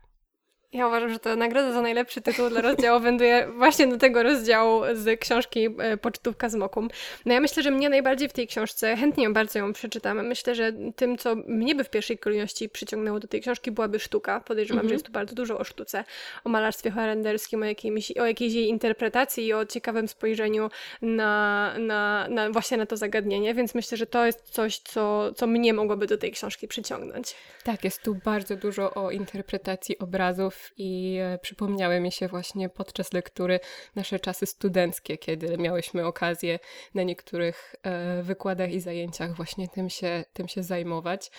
Ja 0.77 0.87
uważam, 0.87 1.13
że 1.13 1.19
to 1.19 1.37
nagroda 1.37 1.73
za 1.73 1.83
najlepszy 1.83 2.21
tytuł 2.21 2.51
dla 2.51 2.61
rozdziału 2.61 3.01
wędruje 3.01 3.49
właśnie 3.57 3.87
do 3.87 3.99
tego 3.99 4.23
rozdziału 4.23 4.83
z 4.95 5.21
książki 5.21 5.69
e, 5.79 5.97
Pocztówka 5.97 6.49
z 6.49 6.55
Mokum. 6.55 6.89
No 7.27 7.35
ja 7.35 7.41
myślę, 7.41 7.63
że 7.63 7.71
mnie 7.71 7.89
najbardziej 7.89 8.29
w 8.29 8.33
tej 8.33 8.47
książce, 8.47 8.97
chętnie 8.97 9.25
ją 9.25 9.33
bardzo 9.33 9.59
ją 9.59 9.73
przeczytam, 9.73 10.27
myślę, 10.27 10.55
że 10.55 10.73
tym, 10.97 11.19
co 11.19 11.35
mnie 11.35 11.75
by 11.75 11.85
w 11.85 11.91
pierwszej 11.91 12.19
kolejności 12.19 12.69
przyciągnęło 12.69 13.21
do 13.21 13.29
tej 13.29 13.41
książki, 13.41 13.71
byłaby 13.71 13.99
sztuka. 13.99 14.41
Podejrzewam, 14.41 14.79
mm 14.79 14.87
-hmm. 14.87 14.89
że 14.89 14.95
jest 14.95 15.07
tu 15.07 15.13
bardzo 15.13 15.35
dużo 15.35 15.59
o 15.59 15.65
sztuce, 15.65 16.05
o 16.45 16.49
malarstwie 16.49 16.91
holenderskim, 16.91 17.63
o, 17.63 17.65
jakimś, 17.65 18.13
o 18.13 18.27
jakiejś 18.27 18.53
jej 18.53 18.69
interpretacji 18.69 19.47
i 19.47 19.53
o 19.53 19.67
ciekawym 19.67 20.09
spojrzeniu 20.09 20.71
na, 21.03 21.75
na, 21.79 22.29
na 22.29 22.51
właśnie 22.51 22.77
na 22.77 22.87
to 22.87 22.97
zagadnienie, 22.97 23.55
więc 23.55 23.75
myślę, 23.75 23.99
że 23.99 24.07
to 24.07 24.27
jest 24.27 24.51
coś, 24.51 24.79
co, 24.79 25.33
co 25.33 25.47
mnie 25.47 25.73
mogłoby 25.73 26.07
do 26.07 26.19
tej 26.19 26.33
książki 26.33 26.69
przyciągnąć. 26.69 27.35
Tak, 27.65 27.85
jest 27.85 28.03
tu 28.03 28.15
bardzo 28.25 28.57
dużo 28.57 28.95
o 28.95 29.11
interpretacji 29.11 29.99
obrazów 29.99 30.66
i 30.77 31.19
e, 31.23 31.39
przypomniały 31.39 32.01
mi 32.01 32.13
się 32.13 32.29
właśnie 32.29 32.69
podczas 32.69 33.13
lektury 33.13 33.61
nasze 33.97 34.21
czasy 34.21 34.47
studenckie, 34.47 35.19
kiedy 35.19 35.59
miałyśmy 35.59 36.07
okazję 36.07 36.59
na 36.95 37.03
niektórych 37.03 37.75
e, 37.83 38.23
wykładach 38.23 38.71
i 38.71 38.81
zajęciach 38.81 39.37
właśnie 39.37 39.69
tym 39.69 39.91
się, 39.91 40.25
tym 40.33 40.49
się 40.49 40.63
zajmować. 40.63 41.31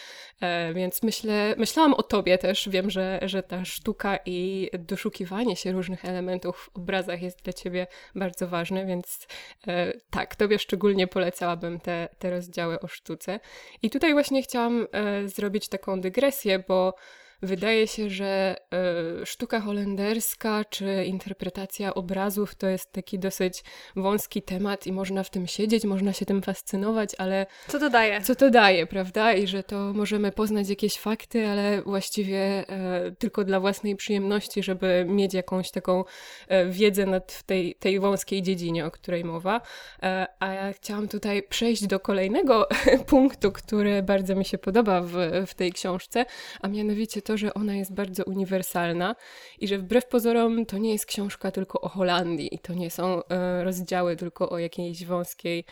E, 0.41 0.73
więc 0.73 1.03
myślę, 1.03 1.55
myślałam 1.57 1.93
o 1.93 2.03
tobie 2.03 2.37
też. 2.37 2.69
Wiem, 2.69 2.89
że, 2.89 3.19
że 3.21 3.43
ta 3.43 3.65
sztuka 3.65 4.19
i 4.25 4.69
doszukiwanie 4.79 5.55
się 5.55 5.71
różnych 5.71 6.05
elementów 6.05 6.69
w 6.73 6.77
obrazach 6.77 7.21
jest 7.21 7.43
dla 7.43 7.53
ciebie 7.53 7.87
bardzo 8.15 8.47
ważne, 8.47 8.85
więc 8.85 9.27
tak, 10.09 10.35
tobie 10.35 10.59
szczególnie 10.59 11.07
polecałabym 11.07 11.79
te, 11.79 12.09
te 12.19 12.29
rozdziały 12.29 12.79
o 12.79 12.87
sztuce. 12.87 13.39
I 13.81 13.89
tutaj 13.89 14.13
właśnie 14.13 14.41
chciałam 14.43 14.87
zrobić 15.25 15.69
taką 15.69 16.01
dygresję, 16.01 16.63
bo 16.67 16.93
Wydaje 17.41 17.87
się, 17.87 18.09
że 18.09 18.55
y, 19.21 19.25
sztuka 19.25 19.59
holenderska 19.59 20.65
czy 20.69 21.05
interpretacja 21.05 21.93
obrazów 21.93 22.55
to 22.55 22.67
jest 22.67 22.91
taki 22.91 23.19
dosyć 23.19 23.63
wąski 23.95 24.41
temat 24.41 24.87
i 24.87 24.91
można 24.91 25.23
w 25.23 25.29
tym 25.29 25.47
siedzieć, 25.47 25.85
można 25.85 26.13
się 26.13 26.25
tym 26.25 26.41
fascynować, 26.41 27.15
ale. 27.17 27.45
Co 27.67 27.79
to 27.79 27.89
daje? 27.89 28.21
Co 28.21 28.35
to 28.35 28.49
daje, 28.49 28.87
prawda? 28.87 29.33
I 29.33 29.47
że 29.47 29.63
to 29.63 29.93
możemy 29.93 30.31
poznać 30.31 30.69
jakieś 30.69 30.97
fakty, 30.97 31.47
ale 31.47 31.81
właściwie 31.81 32.65
y, 33.07 33.15
tylko 33.15 33.43
dla 33.43 33.59
własnej 33.59 33.95
przyjemności, 33.95 34.63
żeby 34.63 35.05
mieć 35.07 35.33
jakąś 35.33 35.71
taką 35.71 36.03
y, 36.03 36.69
wiedzę 36.69 37.05
nad 37.05 37.43
tej, 37.43 37.75
tej 37.75 37.99
wąskiej 37.99 38.41
dziedzinie, 38.41 38.85
o 38.85 38.91
której 38.91 39.23
mowa. 39.23 39.61
a 40.39 40.53
ja 40.53 40.73
chciałam 40.73 41.07
tutaj 41.07 41.43
przejść 41.43 41.87
do 41.87 41.99
kolejnego 41.99 42.67
punktu, 43.07 43.51
który 43.51 44.03
bardzo 44.03 44.35
mi 44.35 44.45
się 44.45 44.57
podoba 44.57 45.01
w, 45.01 45.13
w 45.47 45.53
tej 45.53 45.71
książce, 45.71 46.25
a 46.61 46.67
mianowicie 46.67 47.21
to, 47.27 47.37
że 47.37 47.53
ona 47.53 47.75
jest 47.75 47.93
bardzo 47.93 48.23
uniwersalna 48.23 49.15
i 49.59 49.67
że 49.67 49.77
wbrew 49.77 50.05
pozorom 50.05 50.65
to 50.65 50.77
nie 50.77 50.91
jest 50.91 51.05
książka 51.05 51.51
tylko 51.51 51.81
o 51.81 51.89
Holandii 51.89 52.55
i 52.55 52.59
to 52.59 52.73
nie 52.73 52.91
są 52.91 53.23
e, 53.23 53.63
rozdziały 53.63 54.15
tylko 54.15 54.49
o 54.49 54.57
jakiejś 54.57 55.05
wąskiej 55.05 55.65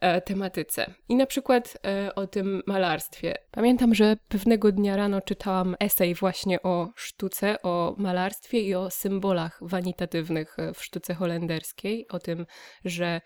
e, 0.00 0.20
tematyce. 0.20 0.94
I 1.08 1.16
na 1.16 1.26
przykład 1.26 1.78
e, 1.86 2.14
o 2.14 2.26
tym 2.26 2.62
malarstwie. 2.66 3.34
Pamiętam, 3.50 3.94
że 3.94 4.16
pewnego 4.28 4.72
dnia 4.72 4.96
rano 4.96 5.20
czytałam 5.20 5.76
esej 5.80 6.14
właśnie 6.14 6.62
o 6.62 6.88
sztuce, 6.96 7.62
o 7.62 7.94
malarstwie 7.98 8.60
i 8.60 8.74
o 8.74 8.90
symbolach 8.90 9.58
wanitatywnych 9.62 10.56
w 10.74 10.84
sztuce 10.84 11.14
holenderskiej. 11.14 12.08
O 12.08 12.18
tym, 12.18 12.46
że 12.84 13.20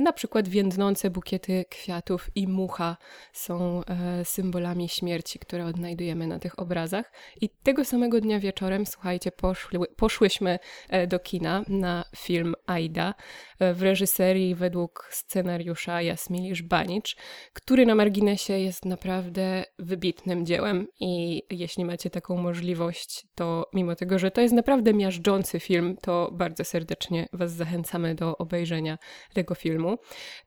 na 0.00 0.12
przykład 0.12 0.48
więdnące 0.48 1.10
bukiety 1.10 1.64
kwiatów 1.70 2.30
i 2.34 2.48
mucha 2.48 2.96
są 3.32 3.84
e, 3.84 4.24
symbolami 4.24 4.88
śmierci, 4.88 5.38
które 5.38 5.66
odnajdujemy 5.66 6.26
na 6.26 6.38
tych 6.38 6.58
obrazach. 6.58 7.12
I 7.40 7.48
tego 7.48 7.84
samego 7.84 8.20
dnia 8.20 8.40
wieczorem, 8.40 8.86
słuchajcie, 8.86 9.32
poszły, 9.32 9.86
poszłyśmy 9.96 10.58
e, 10.88 11.06
do 11.06 11.18
kina 11.18 11.64
na 11.68 12.04
film 12.16 12.54
Aida 12.66 13.14
e, 13.58 13.74
w 13.74 13.82
reżyserii 13.82 14.54
według 14.54 15.08
scenariusza 15.10 16.02
Jasmili 16.02 16.54
Żbanicz, 16.54 17.16
który 17.52 17.86
na 17.86 17.94
marginesie 17.94 18.52
jest 18.52 18.84
naprawdę 18.84 19.64
wybitnym 19.78 20.46
dziełem 20.46 20.86
i 21.00 21.42
jeśli 21.50 21.84
macie 21.84 22.10
taką 22.10 22.36
możliwość, 22.36 23.26
to 23.34 23.66
mimo 23.74 23.94
tego, 23.96 24.18
że 24.18 24.30
to 24.30 24.40
jest 24.40 24.54
naprawdę 24.54 24.94
miażdżący 24.94 25.60
film, 25.60 25.96
to 26.02 26.30
bardzo 26.32 26.64
serdecznie 26.64 27.26
Was 27.32 27.52
zachęcamy 27.52 28.14
do 28.14 28.38
obejrzenia 28.38 28.98
tego 29.34 29.54
filmu. 29.54 29.81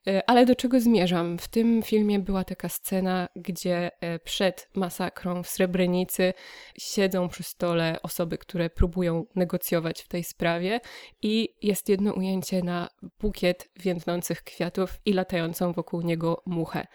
E, 0.08 0.30
ale 0.30 0.46
do 0.46 0.56
czego 0.56 0.80
zmierzam? 0.80 1.38
W 1.38 1.48
tym 1.48 1.82
filmie 1.84 2.20
była 2.20 2.44
taka 2.44 2.70
scena, 2.70 3.30
gdzie 3.36 3.92
przed 4.24 4.70
masakrą 4.76 5.44
w 5.44 5.48
Srebrenicy 5.48 6.34
siedzą 6.78 7.30
przy 7.30 7.44
stole 7.44 8.00
osoby, 8.04 8.38
które 8.38 8.70
próbują 8.70 9.26
negocjować 9.36 10.02
w 10.02 10.08
tej 10.08 10.24
sprawie 10.24 10.80
i 11.22 11.50
jest 11.62 11.90
jedno 11.90 12.14
ujęcie 12.14 12.64
na 12.64 12.90
bukiet 13.20 13.70
więdnących 13.80 14.44
kwiatów 14.44 15.00
i 15.06 15.14
latającą 15.14 15.74
wokół 15.74 16.02
niego 16.02 16.44
muchę. 16.46 16.88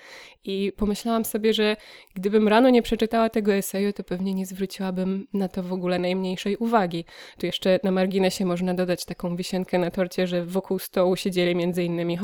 I 0.45 0.73
pomyślałam 0.77 1.25
sobie, 1.25 1.55
że 1.55 1.77
gdybym 2.15 2.49
rano 2.49 2.71
nie 2.71 2.83
przeczytała 2.83 3.31
tego 3.31 3.55
eseju, 3.55 3.93
to 3.93 4.05
pewnie 4.05 4.35
nie 4.35 4.47
zwróciłabym 4.47 5.27
na 5.33 5.49
to 5.49 5.63
w 5.63 5.73
ogóle 5.73 5.99
najmniejszej 5.99 6.57
uwagi. 6.57 7.05
Tu 7.39 7.47
jeszcze 7.47 7.81
na 7.83 7.91
marginesie 7.91 8.45
można 8.45 8.75
dodać 8.75 9.05
taką 9.05 9.37
wisienkę 9.37 9.79
na 9.79 9.91
torcie, 9.91 10.27
że 10.27 10.45
wokół 10.45 10.79
stołu 10.79 11.17
siedzieli 11.17 11.57
między 11.57 11.85
innymi 11.85 12.17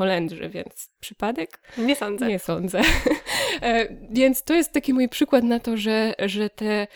Więc 0.49 0.91
przypadek? 1.01 1.61
Nie 1.79 1.97
sądzę. 1.97 2.27
Nie 2.27 2.39
sądzę. 2.39 2.81
E, 3.63 3.89
więc 4.11 4.43
to 4.43 4.55
jest 4.55 4.73
taki 4.73 4.95
mój 4.95 5.09
przykład 5.09 5.45
na 5.45 5.61
to, 5.61 5.77
że, 5.77 6.15
że 6.27 6.51
te 6.51 6.87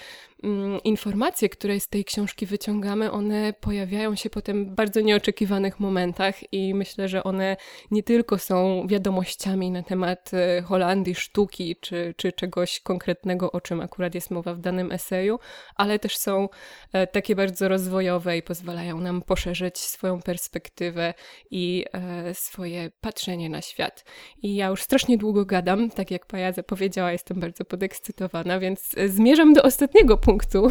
informacje, 0.84 1.48
które 1.48 1.80
z 1.80 1.88
tej 1.88 2.04
książki 2.04 2.46
wyciągamy, 2.46 3.10
one 3.10 3.52
pojawiają 3.52 4.14
się 4.14 4.30
potem 4.30 4.64
w 4.64 4.70
bardzo 4.70 5.00
nieoczekiwanych 5.00 5.80
momentach 5.80 6.52
i 6.52 6.74
myślę, 6.74 7.08
że 7.08 7.24
one 7.24 7.56
nie 7.90 8.02
tylko 8.02 8.38
są 8.38 8.86
wiadomościami 8.86 9.70
na 9.70 9.82
temat 9.82 10.30
e, 10.34 10.62
Holandii, 10.62 11.14
sztuki 11.14 11.76
czy, 11.80 12.14
czy 12.16 12.32
czegoś 12.32 12.80
konkretnego, 12.80 13.52
o 13.52 13.60
czym 13.60 13.80
akurat 13.80 14.14
jest 14.14 14.30
mowa 14.30 14.54
w 14.54 14.60
danym 14.60 14.92
eseju, 14.92 15.38
ale 15.76 15.98
też 15.98 16.16
są 16.16 16.48
e, 16.92 17.06
takie 17.06 17.36
bardzo 17.36 17.68
rozwojowe 17.68 18.36
i 18.36 18.42
pozwalają 18.42 19.00
nam 19.00 19.22
poszerzyć 19.22 19.78
swoją 19.78 20.22
perspektywę 20.22 21.14
i 21.50 21.84
e, 21.92 22.34
swoje 22.34 22.90
patrzenie 23.00 23.50
na 23.50 23.62
świat. 23.62 24.04
I 24.42 24.54
ja 24.54 24.66
już 24.66 24.82
strasznie 24.82 25.18
długo 25.18 25.44
gadam, 25.44 25.90
tak 25.90 26.10
jak 26.10 26.26
Paja 26.26 26.52
zapowiedziała, 26.52 27.12
jestem 27.12 27.40
bardzo 27.40 27.64
podekscytowana, 27.64 28.60
więc 28.60 28.94
zmierzam 29.06 29.52
do 29.52 29.62
ostatniego 29.62 30.16
punktu 30.16 30.29
punktu 30.30 30.68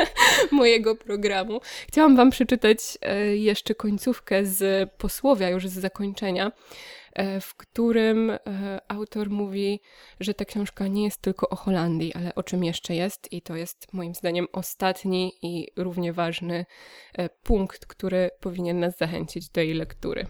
mojego 0.52 0.96
programu. 0.96 1.60
Chciałam 1.88 2.16
Wam 2.16 2.30
przeczytać 2.30 2.98
e, 3.02 3.36
jeszcze 3.36 3.74
końcówkę 3.74 4.44
z 4.44 4.90
posłowia, 4.90 5.48
już 5.48 5.68
z 5.68 5.72
zakończenia, 5.72 6.52
e, 7.12 7.40
w 7.40 7.54
którym 7.54 8.30
e, 8.30 8.38
autor 8.88 9.30
mówi, 9.30 9.80
że 10.20 10.34
ta 10.34 10.44
książka 10.44 10.86
nie 10.86 11.04
jest 11.04 11.22
tylko 11.22 11.48
o 11.48 11.56
Holandii, 11.56 12.14
ale 12.14 12.34
o 12.34 12.42
czym 12.42 12.64
jeszcze 12.64 12.94
jest, 12.94 13.32
i 13.32 13.42
to 13.42 13.56
jest 13.56 13.92
moim 13.92 14.14
zdaniem 14.14 14.46
ostatni 14.52 15.32
i 15.42 15.68
równie 15.76 16.12
ważny 16.12 16.66
punkt, 17.42 17.86
który 17.86 18.30
powinien 18.40 18.80
nas 18.80 18.98
zachęcić 18.98 19.50
do 19.50 19.60
jej 19.60 19.74
lektury. 19.74 20.26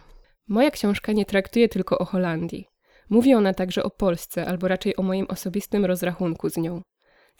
Moja 0.48 0.70
książka 0.70 1.12
nie 1.12 1.24
traktuje 1.24 1.68
tylko 1.68 1.98
o 1.98 2.04
Holandii. 2.04 2.66
Mówi 3.10 3.34
ona 3.34 3.54
także 3.54 3.82
o 3.82 3.90
Polsce, 3.90 4.46
albo 4.46 4.68
raczej 4.68 4.96
o 4.96 5.02
moim 5.02 5.26
osobistym 5.28 5.84
rozrachunku 5.84 6.48
z 6.48 6.56
nią. 6.56 6.82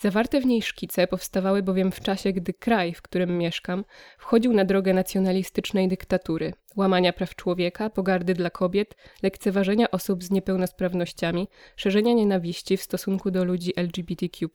Zawarte 0.01 0.41
w 0.41 0.47
niej 0.47 0.63
szkice 0.63 1.07
powstawały 1.07 1.63
bowiem 1.63 1.93
w 1.93 2.01
czasie, 2.01 2.33
gdy 2.33 2.55
kraj, 2.55 2.95
w 2.95 3.03
którym 3.03 3.39
mieszkam, 3.39 3.85
wchodził 4.19 4.53
na 4.53 4.65
drogę 4.65 4.95
nacjonalistycznej 4.95 5.89
dyktatury, 5.89 6.53
łamania 6.77 7.13
praw 7.13 7.35
człowieka, 7.35 7.91
pogardy 7.91 8.35
dla 8.35 8.51
kobiet, 8.51 8.97
lekceważenia 9.23 9.91
osób 9.91 10.25
z 10.25 10.31
niepełnosprawnościami, 10.31 11.49
szerzenia 11.77 12.15
nienawiści 12.15 12.77
w 12.77 12.83
stosunku 12.83 13.31
do 13.31 13.45
ludzi 13.45 13.73
LGBTQ, 13.77 14.49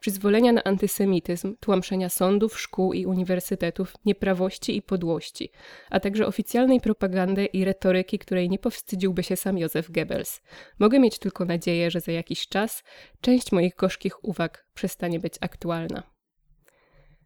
przyzwolenia 0.00 0.52
na 0.52 0.64
antysemityzm, 0.64 1.56
tłamszenia 1.60 2.08
sądów, 2.08 2.60
szkół 2.60 2.92
i 2.92 3.06
uniwersytetów, 3.06 3.94
nieprawości 4.04 4.76
i 4.76 4.82
podłości, 4.82 5.50
a 5.90 6.00
także 6.00 6.26
oficjalnej 6.26 6.80
propagandy 6.80 7.44
i 7.44 7.64
retoryki, 7.64 8.18
której 8.18 8.48
nie 8.48 8.58
powstydziłby 8.58 9.22
się 9.22 9.36
sam 9.36 9.58
Józef 9.58 9.90
Goebbels. 9.90 10.40
Mogę 10.78 10.98
mieć 10.98 11.18
tylko 11.18 11.44
nadzieję, 11.44 11.90
że 11.90 12.00
za 12.00 12.12
jakiś 12.12 12.48
czas 12.48 12.82
część 13.20 13.52
moich 13.52 13.74
gorzkich 13.74 14.24
uwag 14.24 14.66
przestanie 14.74 15.20
być 15.20 15.34
aktualna. 15.40 16.11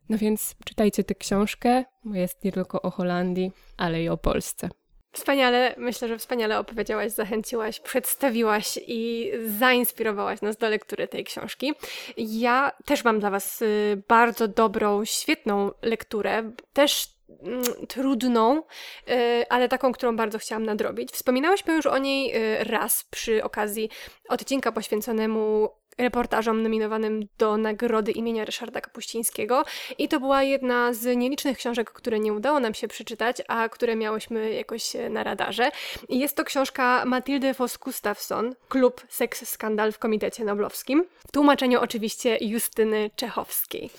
No 0.09 0.19
więc 0.19 0.55
czytajcie 0.65 1.05
tę 1.05 1.15
książkę, 1.15 1.85
bo 2.05 2.15
jest 2.15 2.45
nie 2.45 2.53
tylko 2.53 2.83
o 2.83 2.91
Holandii, 2.91 3.53
ale 3.77 4.03
i 4.03 4.09
o 4.09 4.17
Polsce. 4.17 4.69
Wspaniale, 5.17 5.75
myślę, 5.79 6.09
że 6.09 6.19
wspaniale 6.19 6.59
opowiedziałaś, 6.59 7.13
zachęciłaś, 7.13 7.81
przedstawiłaś 7.81 8.79
i 8.87 9.33
zainspirowałaś 9.47 10.41
nas 10.41 10.57
do 10.57 10.69
lektury 10.69 11.09
tej 11.09 11.25
książki. 11.25 11.75
Ja 12.17 12.73
też 12.85 13.05
mam 13.05 13.21
dla 13.21 13.31
Was 13.31 13.63
y, 13.63 14.03
bardzo 14.09 14.49
dobrą, 14.49 15.05
świetną 15.05 15.71
lekturę, 15.83 16.53
też 16.73 17.09
mm, 17.43 17.63
trudną, 17.89 18.63
y, 19.11 19.49
ale 19.49 19.69
taką, 19.69 19.93
którą 19.93 20.17
bardzo 20.17 20.39
chciałam 20.39 20.65
nadrobić. 20.65 21.11
Wspominałyśmy 21.11 21.75
już 21.75 21.87
o 21.87 21.99
niej 21.99 22.37
y, 22.37 22.65
raz 22.65 23.05
przy 23.11 23.45
okazji 23.45 23.91
odcinka 24.29 24.73
poświęconemu 24.73 25.71
reportażom 25.99 26.63
nominowanym 26.63 27.29
do 27.39 27.57
nagrody 27.57 28.13
imienia 28.13 28.45
Ryszarda 28.45 28.81
Kapuścińskiego 28.81 29.65
i 29.99 30.09
to 30.09 30.21
była 30.21 30.43
jedna 30.43 30.93
z 30.93 31.17
nielicznych 31.17 31.59
książek, 31.59 31.91
które 31.91 32.21
nie 32.21 32.33
udało 32.33 32.61
nam 32.61 32.75
się 32.75 32.89
przeczytać, 32.89 33.43
a 33.49 33.69
które 33.69 33.97
miałyśmy 33.97 34.53
jakoś 34.53 34.93
na 35.11 35.25
radarze. 35.25 35.71
Jest 36.09 36.37
to 36.37 36.45
książka 36.45 37.03
Matildy 37.05 37.55
Foss 37.55 37.77
Gustafsson, 37.77 38.55
Klub 38.69 39.07
Seks 39.09 39.49
Skandal 39.49 39.93
w 39.93 39.99
Komitecie 39.99 40.45
Noblowskim, 40.45 41.05
w 41.29 41.33
tłumaczeniu 41.33 41.81
oczywiście 41.81 42.39
Justyny 42.41 43.11
Czechowskiej. 43.17 43.91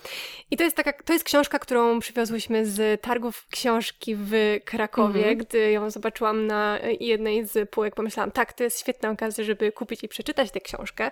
I 0.51 0.57
to 0.57 0.63
jest 0.63 0.75
taka, 0.75 0.93
to 0.93 1.13
jest 1.13 1.25
książka, 1.25 1.59
którą 1.59 1.99
przywiozłyśmy 1.99 2.65
z 2.65 3.01
targów 3.01 3.47
książki 3.51 4.15
w 4.15 4.31
Krakowie, 4.65 5.19
mhm. 5.19 5.37
gdy 5.37 5.71
ją 5.71 5.89
zobaczyłam 5.89 6.47
na 6.47 6.79
jednej 6.99 7.47
z 7.47 7.69
półek, 7.69 7.95
pomyślałam, 7.95 8.31
tak, 8.31 8.53
to 8.53 8.63
jest 8.63 8.79
świetna 8.79 9.09
okazja, 9.09 9.43
żeby 9.43 9.71
kupić 9.71 10.03
i 10.03 10.07
przeczytać 10.07 10.51
tę 10.51 10.59
książkę. 10.59 11.11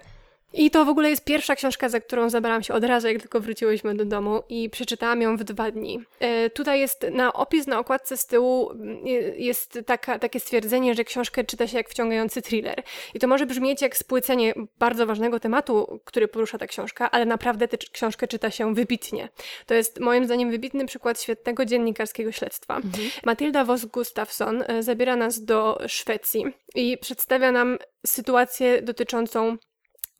I 0.53 0.71
to 0.71 0.85
w 0.85 0.89
ogóle 0.89 1.09
jest 1.09 1.25
pierwsza 1.25 1.55
książka, 1.55 1.89
za 1.89 1.99
którą 1.99 2.29
zabrałam 2.29 2.63
się 2.63 2.73
od 2.73 2.83
razu, 2.83 3.07
jak 3.07 3.21
tylko 3.21 3.39
wróciłyśmy 3.39 3.95
do 3.95 4.05
domu 4.05 4.43
i 4.49 4.69
przeczytałam 4.69 5.21
ją 5.21 5.37
w 5.37 5.43
dwa 5.43 5.71
dni. 5.71 5.99
E, 6.19 6.49
tutaj 6.49 6.79
jest 6.79 7.05
na 7.11 7.33
opis 7.33 7.67
na 7.67 7.79
okładce 7.79 8.17
z 8.17 8.27
tyłu 8.27 8.71
mm, 8.71 9.07
jest 9.37 9.79
taka, 9.85 10.19
takie 10.19 10.39
stwierdzenie, 10.39 10.95
że 10.95 11.03
książkę 11.03 11.43
czyta 11.43 11.67
się 11.67 11.77
jak 11.77 11.89
wciągający 11.89 12.41
thriller. 12.41 12.83
I 13.13 13.19
to 13.19 13.27
może 13.27 13.45
brzmieć 13.45 13.81
jak 13.81 13.97
spłycenie 13.97 14.53
bardzo 14.79 15.05
ważnego 15.05 15.39
tematu, 15.39 15.99
który 16.05 16.27
porusza 16.27 16.57
ta 16.57 16.67
książka, 16.67 17.11
ale 17.11 17.25
naprawdę 17.25 17.67
tę 17.67 17.77
książkę 17.77 18.27
czyta 18.27 18.51
się 18.51 18.73
wybitnie. 18.73 19.29
To 19.65 19.73
jest 19.73 19.99
moim 19.99 20.25
zdaniem 20.25 20.51
wybitny 20.51 20.85
przykład 20.85 21.21
świetnego 21.21 21.65
dziennikarskiego 21.65 22.31
śledztwa. 22.31 22.75
Mhm. 22.75 23.09
Matylda 23.25 23.65
Vos 23.65 23.85
Gustafsson 23.85 24.63
e, 24.67 24.83
zabiera 24.83 25.15
nas 25.15 25.43
do 25.43 25.79
Szwecji 25.87 26.45
i 26.75 26.97
przedstawia 26.97 27.51
nam 27.51 27.77
sytuację 28.05 28.81
dotyczącą 28.81 29.57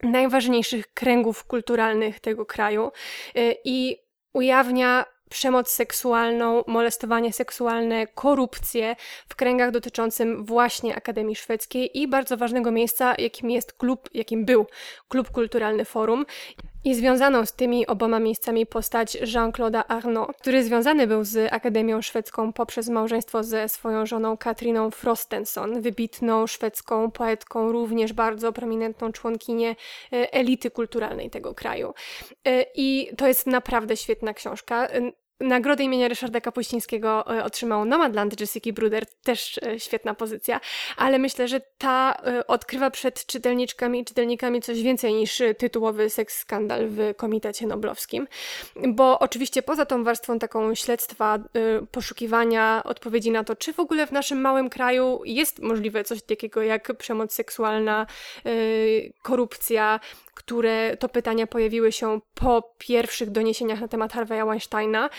najważniejszych 0.04 0.94
kręgów 0.94 1.44
kulturalnych 1.44 2.20
tego 2.20 2.46
kraju 2.46 2.92
y, 3.38 3.56
i 3.66 3.98
ujawnia 4.34 5.06
przemoc 5.30 5.70
seksualną, 5.70 6.64
molestowanie 6.68 7.34
seksualne, 7.34 8.08
korupcję 8.08 8.96
w 9.30 9.36
kręgach 9.36 9.72
dotyczącym 9.72 10.46
właśnie 10.46 10.96
Akademii 10.96 11.36
Szwedzkiej 11.36 12.02
i 12.02 12.08
bardzo 12.08 12.38
ważnego 12.38 12.72
miejsca, 12.72 13.16
jakim 13.18 13.52
jest 13.52 13.74
klub, 13.74 14.10
jakim 14.14 14.46
był 14.46 14.66
Klub 15.08 15.32
Kulturalny 15.32 15.86
Forum 15.86 16.26
i 16.86 16.96
związaną 16.96 17.46
z 17.46 17.54
tymi 17.54 17.88
oboma 17.88 18.20
miejscami 18.20 18.66
postać 18.66 19.16
Jean-Claude'a 19.16 19.84
Arnaud, 19.88 20.38
który 20.38 20.64
związany 20.64 21.08
był 21.08 21.24
z 21.24 21.54
Akademią 21.54 22.02
Szwedzką 22.02 22.54
poprzez 22.54 22.90
małżeństwo 22.90 23.44
ze 23.44 23.70
swoją 23.70 24.06
żoną 24.06 24.38
Katriną 24.38 24.92
Frostenson, 24.92 25.82
wybitną 25.82 26.48
szwedzką 26.48 27.12
poetką, 27.12 27.72
również 27.72 28.14
bardzo 28.14 28.54
prominentną 28.54 29.12
członkinię 29.12 29.70
e, 30.14 30.34
elity 30.34 30.72
kulturalnej 30.72 31.30
tego 31.30 31.54
kraju. 31.54 31.94
E, 32.48 32.66
I 32.76 33.10
to 33.18 33.28
jest 33.28 33.48
naprawdę 33.48 33.98
świetna 33.98 34.34
książka. 34.34 34.88
Nagrodę 35.40 35.84
imienia 35.84 36.08
Ryszarda 36.08 36.42
Kapuścińskiego 36.42 37.38
e, 37.38 37.44
otrzymał 37.44 37.86
Nomadland 37.86 38.42
Jessica 38.42 38.72
Bruder, 38.72 39.06
też 39.24 39.58
e, 39.58 39.80
świetna 39.80 40.14
pozycja, 40.14 40.60
ale 40.98 41.20
myślę, 41.20 41.48
że 41.48 41.62
ta 41.78 42.18
e, 42.26 42.48
odkrywa 42.48 42.90
przed 42.90 43.26
czytelniczkami 43.26 44.00
i 44.00 44.06
czytelnikami 44.06 44.62
coś 44.62 44.82
więcej 44.82 45.14
niż 45.14 45.42
tytułowy 45.58 46.10
seks 46.10 46.38
skandal 46.38 46.88
w 46.88 47.16
Komitecie 47.18 47.68
Noblowskim, 47.68 48.28
bo 48.88 49.20
oczywiście 49.20 49.62
poza 49.62 49.86
tą 49.86 50.04
warstwą 50.04 50.40
taką 50.40 50.76
śledztwa, 50.76 51.40
poszukiwania 51.92 52.82
odpowiedzi 52.86 53.32
na 53.32 53.44
to, 53.44 53.56
czy 53.56 53.74
w 53.74 53.80
ogóle 53.80 54.08
w 54.08 54.12
naszym 54.12 54.42
małym 54.42 54.70
kraju 54.70 55.22
jest 55.26 55.60
możliwe 55.60 56.04
coś 56.04 56.22
takiego 56.22 56.62
jak 56.62 56.98
przemoc 56.98 57.34
seksualna, 57.34 58.06
korupcja, 59.22 60.00
które 60.36 60.98
to 60.98 61.10
pytania 61.10 61.48
pojawiły 61.48 61.92
się 61.92 62.22
po 62.34 62.74
pierwszych 62.78 63.30
doniesieniach 63.30 63.82
na 63.82 63.88
temat 63.88 64.14
Harvey'a 64.14 64.48
Weinsteina, 64.48 65.10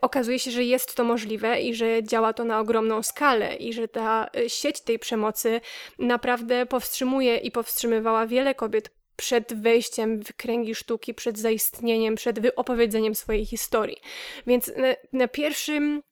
okazuje 0.00 0.38
się, 0.38 0.50
że 0.50 0.64
jest 0.64 0.94
to 0.94 1.04
możliwe 1.04 1.60
i 1.60 1.74
że 1.74 2.02
działa 2.02 2.32
to 2.32 2.44
na 2.44 2.60
ogromną 2.60 3.02
skalę 3.02 3.56
i 3.56 3.72
że 3.72 3.88
ta 3.88 4.30
y, 4.36 4.50
sieć 4.50 4.80
tej 4.80 4.98
przemocy 4.98 5.60
naprawdę 5.98 6.66
powstrzymuje 6.66 7.36
i 7.36 7.50
powstrzymywała 7.50 8.26
wiele 8.26 8.54
kobiet 8.54 8.90
przed 9.16 9.62
wejściem 9.62 10.22
w 10.22 10.36
kręgi 10.36 10.74
sztuki, 10.74 11.14
przed 11.14 11.38
zaistnieniem, 11.38 12.14
przed 12.14 12.40
wyopowiedzeniem 12.40 13.14
swojej 13.14 13.46
historii. 13.46 13.96
Więc 14.46 14.72
na, 14.76 14.94
na 15.12 15.28
pierwszym 15.28 16.02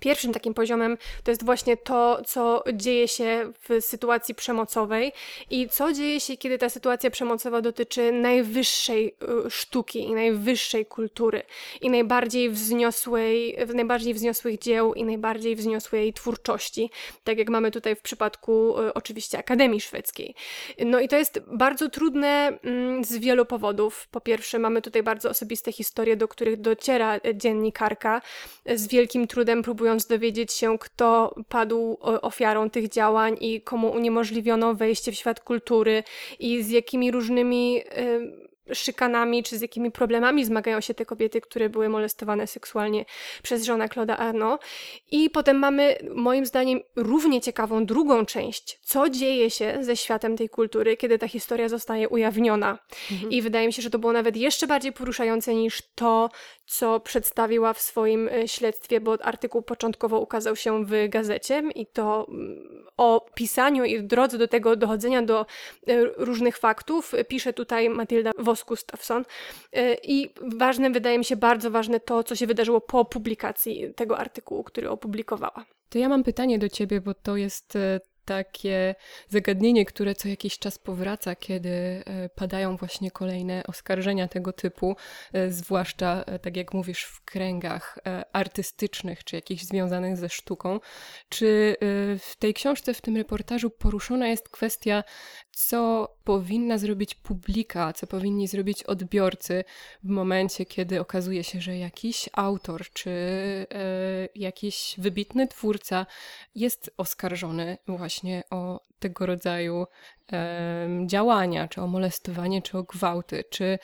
Pierwszym 0.00 0.32
takim 0.32 0.54
poziomem 0.54 0.98
to 1.24 1.30
jest 1.30 1.44
właśnie 1.44 1.76
to, 1.76 2.22
co 2.26 2.64
dzieje 2.72 3.08
się 3.08 3.52
w 3.68 3.84
sytuacji 3.84 4.34
przemocowej 4.34 5.12
i 5.50 5.68
co 5.68 5.92
dzieje 5.92 6.20
się, 6.20 6.36
kiedy 6.36 6.58
ta 6.58 6.68
sytuacja 6.68 7.10
przemocowa 7.10 7.60
dotyczy 7.60 8.12
najwyższej 8.12 9.16
y, 9.46 9.50
sztuki 9.50 9.98
i 9.98 10.14
najwyższej 10.14 10.86
kultury 10.86 11.42
i 11.80 11.90
najbardziej 11.90 12.50
wzniosłej, 12.50 13.56
najbardziej 13.74 14.14
wzniosłych 14.14 14.58
dzieł 14.58 14.94
i 14.94 15.04
najbardziej 15.04 15.56
wzniosłej 15.56 16.12
twórczości, 16.12 16.90
tak 17.24 17.38
jak 17.38 17.48
mamy 17.48 17.70
tutaj 17.70 17.96
w 17.96 18.00
przypadku 18.00 18.80
y, 18.80 18.94
oczywiście 18.94 19.38
Akademii 19.38 19.80
Szwedzkiej. 19.80 20.34
No 20.86 21.00
i 21.00 21.08
to 21.08 21.16
jest 21.16 21.40
bardzo 21.46 21.88
trudne 21.88 22.58
mm, 22.62 23.04
z 23.04 23.16
wielu 23.16 23.46
powodów. 23.46 24.08
Po 24.10 24.20
pierwsze, 24.20 24.58
mamy 24.58 24.82
tutaj 24.82 25.02
bardzo 25.02 25.30
osobiste 25.30 25.72
historie, 25.72 26.16
do 26.16 26.28
których 26.28 26.60
dociera 26.60 27.20
dziennikarka 27.34 28.22
z 28.74 28.88
wielkim 28.88 29.26
trudem 29.26 29.62
próbując 29.62 29.79
próbując 29.80 30.06
dowiedzieć 30.06 30.52
się, 30.52 30.78
kto 30.78 31.34
padł 31.48 31.98
ofiarą 32.00 32.70
tych 32.70 32.88
działań 32.88 33.36
i 33.40 33.60
komu 33.60 33.90
uniemożliwiono 33.92 34.74
wejście 34.74 35.12
w 35.12 35.14
świat 35.14 35.40
kultury 35.40 36.02
i 36.38 36.62
z 36.62 36.70
jakimi 36.70 37.10
różnymi 37.10 37.82
szykanami, 38.72 39.42
czy 39.42 39.58
z 39.58 39.60
jakimi 39.60 39.90
problemami 39.90 40.44
zmagają 40.44 40.80
się 40.80 40.94
te 40.94 41.06
kobiety, 41.06 41.40
które 41.40 41.68
były 41.68 41.88
molestowane 41.88 42.46
seksualnie 42.46 43.04
przez 43.42 43.64
żonę 43.64 43.88
Claude'a 43.88 44.14
Arnaud. 44.18 44.60
I 45.10 45.30
potem 45.30 45.58
mamy, 45.58 45.96
moim 46.14 46.46
zdaniem, 46.46 46.80
równie 46.96 47.40
ciekawą 47.40 47.86
drugą 47.86 48.26
część, 48.26 48.78
co 48.82 49.10
dzieje 49.10 49.50
się 49.50 49.78
ze 49.80 49.96
światem 49.96 50.36
tej 50.36 50.48
kultury, 50.48 50.96
kiedy 50.96 51.18
ta 51.18 51.28
historia 51.28 51.68
zostaje 51.68 52.08
ujawniona. 52.08 52.78
Mhm. 53.12 53.30
I 53.30 53.42
wydaje 53.42 53.66
mi 53.66 53.72
się, 53.72 53.82
że 53.82 53.90
to 53.90 53.98
było 53.98 54.12
nawet 54.12 54.36
jeszcze 54.36 54.66
bardziej 54.66 54.92
poruszające 54.92 55.54
niż 55.54 55.82
to, 55.94 56.30
co 56.66 57.00
przedstawiła 57.00 57.72
w 57.72 57.80
swoim 57.80 58.28
e, 58.28 58.48
śledztwie, 58.48 59.00
bo 59.00 59.18
artykuł 59.22 59.62
początkowo 59.62 60.20
ukazał 60.20 60.56
się 60.56 60.84
w 60.84 61.08
gazecie 61.08 61.62
i 61.74 61.86
to 61.86 62.26
mm, 62.28 62.84
o 62.96 63.26
pisaniu 63.34 63.84
i 63.84 64.02
drodze 64.02 64.38
do 64.38 64.48
tego 64.48 64.76
dochodzenia 64.76 65.22
do 65.22 65.40
e, 65.40 65.46
różnych 66.16 66.58
faktów 66.58 67.12
pisze 67.28 67.52
tutaj 67.52 67.90
Matylda 67.90 68.30
Vos-Gustafsson. 68.60 69.24
E, 69.72 69.94
I 69.94 70.34
ważne, 70.58 70.90
wydaje 70.90 71.18
mi 71.18 71.24
się 71.24 71.36
bardzo 71.36 71.70
ważne 71.70 72.00
to, 72.00 72.24
co 72.24 72.36
się 72.36 72.46
wydarzyło 72.46 72.80
po 72.80 73.04
publikacji 73.04 73.94
tego 73.94 74.18
artykułu, 74.18 74.64
który 74.64 74.90
opublikowała. 74.90 75.64
To 75.88 75.98
ja 75.98 76.08
mam 76.08 76.24
pytanie 76.24 76.58
do 76.58 76.68
ciebie, 76.68 77.00
bo 77.00 77.14
to 77.14 77.36
jest 77.36 77.76
takie 78.24 78.94
zagadnienie, 79.28 79.84
które 79.84 80.14
co 80.14 80.28
jakiś 80.28 80.58
czas 80.58 80.78
powraca, 80.78 81.36
kiedy 81.36 81.70
e, 81.70 82.28
padają 82.28 82.76
właśnie 82.76 83.10
kolejne 83.10 83.62
oskarżenia 83.66 84.28
tego 84.28 84.52
typu, 84.52 84.96
e, 85.32 85.50
zwłaszcza, 85.50 86.24
e, 86.26 86.38
tak 86.38 86.56
jak 86.56 86.74
mówisz, 86.74 87.02
w 87.02 87.24
kręgach 87.24 87.98
artystycznych 88.32 89.24
czy 89.24 89.36
jakichś 89.36 89.62
związanych 89.62 90.16
ze 90.16 90.28
sztuką. 90.28 90.80
Czy 91.28 91.76
w 92.18 92.36
tej 92.38 92.54
książce, 92.54 92.94
w 92.94 93.00
tym 93.00 93.16
reportażu 93.16 93.70
poruszona 93.70 94.28
jest 94.28 94.48
kwestia, 94.48 95.04
co 95.66 96.08
powinna 96.24 96.78
zrobić 96.78 97.14
publika, 97.14 97.92
co 97.92 98.06
powinni 98.06 98.48
zrobić 98.48 98.82
odbiorcy 98.82 99.64
w 100.02 100.08
momencie, 100.08 100.66
kiedy 100.66 101.00
okazuje 101.00 101.44
się, 101.44 101.60
że 101.60 101.78
jakiś 101.78 102.28
autor 102.32 102.82
czy 102.92 103.10
jakiś 104.34 104.94
wybitny 104.98 105.48
twórca 105.48 106.06
jest 106.54 106.90
oskarżony 106.96 107.78
właśnie 107.88 108.42
o 108.50 108.80
tego 108.98 109.26
rodzaju 109.26 109.86
działania, 111.06 111.68
czy 111.68 111.80
o 111.82 111.86
molestowanie, 111.86 112.62
czy 112.62 112.78
o 112.78 112.82
gwałty, 112.82 113.44
czy 113.50 113.78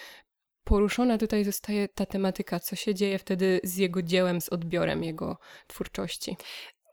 poruszona 0.64 1.18
tutaj 1.18 1.44
zostaje 1.44 1.88
ta 1.88 2.06
tematyka, 2.06 2.60
co 2.60 2.76
się 2.76 2.94
dzieje 2.94 3.18
wtedy 3.18 3.60
z 3.64 3.76
jego 3.76 4.02
dziełem, 4.02 4.40
z 4.40 4.48
odbiorem 4.48 5.04
jego 5.04 5.38
twórczości. 5.66 6.36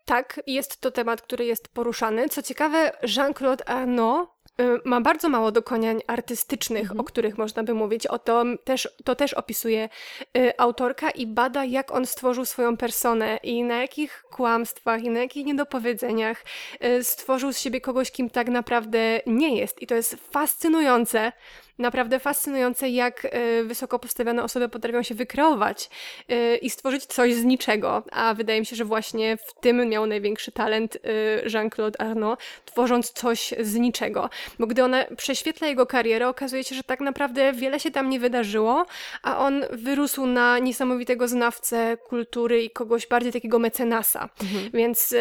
Tak, 0.05 0.41
jest 0.47 0.81
to 0.81 0.91
temat, 0.91 1.21
który 1.21 1.45
jest 1.45 1.67
poruszany. 1.67 2.29
Co 2.29 2.41
ciekawe, 2.41 2.91
Jean-Claude 3.03 3.63
Arnaud 3.65 4.32
Y, 4.32 4.32
ma 4.85 5.01
bardzo 5.01 5.29
mało 5.29 5.51
dokonań 5.51 6.01
artystycznych, 6.07 6.81
mhm. 6.81 6.99
o 6.99 7.03
których 7.03 7.37
można 7.37 7.63
by 7.63 7.73
mówić. 7.73 8.07
O 8.07 8.19
to 8.19 8.43
też, 8.63 8.89
to 9.03 9.15
też 9.15 9.33
opisuje 9.33 9.89
y, 10.37 10.57
autorka 10.57 11.09
i 11.09 11.27
bada, 11.27 11.65
jak 11.65 11.91
on 11.91 12.05
stworzył 12.05 12.45
swoją 12.45 12.77
personę 12.77 13.39
i 13.43 13.63
na 13.63 13.81
jakich 13.81 14.23
kłamstwach 14.31 15.03
i 15.03 15.09
na 15.09 15.19
jakich 15.19 15.45
niedopowiedzeniach 15.45 16.43
y, 16.85 17.03
stworzył 17.03 17.53
z 17.53 17.59
siebie 17.59 17.81
kogoś, 17.81 18.11
kim 18.11 18.29
tak 18.29 18.49
naprawdę 18.49 19.21
nie 19.27 19.57
jest. 19.57 19.81
I 19.81 19.87
to 19.87 19.95
jest 19.95 20.15
fascynujące, 20.31 21.31
naprawdę 21.77 22.19
fascynujące, 22.19 22.89
jak 22.89 23.25
y, 23.25 23.63
wysoko 23.63 23.99
postawione 23.99 24.43
osoby 24.43 24.69
potrafią 24.69 25.03
się 25.03 25.15
wykreować 25.15 25.89
y, 26.31 26.57
i 26.57 26.69
stworzyć 26.69 27.05
coś 27.05 27.33
z 27.33 27.43
niczego. 27.43 28.03
A 28.11 28.33
wydaje 28.33 28.59
mi 28.59 28.65
się, 28.65 28.75
że 28.75 28.85
właśnie 28.85 29.37
w 29.37 29.61
tym 29.61 29.89
miał 29.89 30.05
największy 30.05 30.51
talent 30.51 30.95
y, 30.95 30.99
Jean-Claude 31.49 31.95
Arnaud, 31.99 32.39
tworząc 32.65 33.11
coś 33.11 33.53
z 33.59 33.75
niczego. 33.75 34.29
Bo 34.59 34.67
gdy 34.67 34.83
ona 34.83 35.05
prześwietla 35.17 35.67
jego 35.67 35.85
karierę, 35.85 36.27
okazuje 36.27 36.63
się, 36.63 36.75
że 36.75 36.83
tak 36.83 37.01
naprawdę 37.01 37.53
wiele 37.53 37.79
się 37.79 37.91
tam 37.91 38.09
nie 38.09 38.19
wydarzyło, 38.19 38.85
a 39.23 39.37
on 39.37 39.65
wyrósł 39.71 40.25
na 40.25 40.59
niesamowitego 40.59 41.27
znawcę 41.27 41.97
kultury 41.97 42.63
i 42.63 42.69
kogoś 42.69 43.07
bardziej 43.07 43.31
takiego 43.31 43.59
mecenasa. 43.59 44.29
Mhm. 44.41 44.71
Więc 44.73 45.15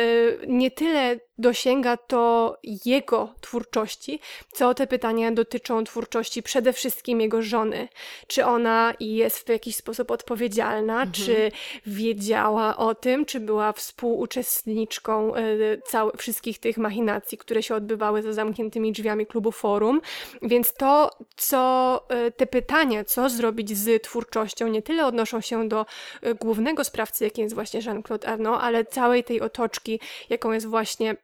nie 0.46 0.70
tyle 0.70 1.16
dosięga 1.42 1.96
to 1.96 2.56
jego 2.84 3.34
twórczości, 3.40 4.20
co 4.52 4.74
te 4.74 4.86
pytania 4.86 5.32
dotyczą 5.32 5.84
twórczości 5.84 6.42
przede 6.42 6.72
wszystkim 6.72 7.20
jego 7.20 7.42
żony. 7.42 7.88
Czy 8.26 8.44
ona 8.44 8.94
jest 9.00 9.46
w 9.46 9.48
jakiś 9.48 9.76
sposób 9.76 10.10
odpowiedzialna, 10.10 10.94
mhm. 10.94 11.12
czy 11.12 11.52
wiedziała 11.86 12.76
o 12.76 12.94
tym, 12.94 13.24
czy 13.24 13.40
była 13.40 13.72
współuczestniczką 13.72 15.36
y, 15.36 15.82
całych, 15.86 16.14
wszystkich 16.14 16.58
tych 16.58 16.78
machinacji, 16.78 17.38
które 17.38 17.62
się 17.62 17.74
odbywały 17.74 18.22
za 18.22 18.32
zamkniętymi 18.32 18.92
drzwiami 18.92 19.26
klubu 19.26 19.52
Forum. 19.52 20.00
Więc 20.42 20.74
to, 20.74 21.10
co 21.36 22.00
y, 22.26 22.30
te 22.30 22.46
pytania, 22.46 23.04
co 23.04 23.28
zrobić 23.28 23.76
z 23.76 24.02
twórczością, 24.02 24.68
nie 24.68 24.82
tyle 24.82 25.06
odnoszą 25.06 25.40
się 25.40 25.68
do 25.68 25.86
y, 26.26 26.34
głównego 26.34 26.84
sprawcy, 26.84 27.24
jakim 27.24 27.42
jest 27.44 27.54
właśnie 27.54 27.80
Jean-Claude 27.80 28.28
Arnaud, 28.28 28.60
ale 28.62 28.84
całej 28.84 29.24
tej 29.24 29.40
otoczki, 29.40 30.00
jaką 30.30 30.52
jest 30.52 30.66
właśnie 30.66 31.02
E, 31.02 31.16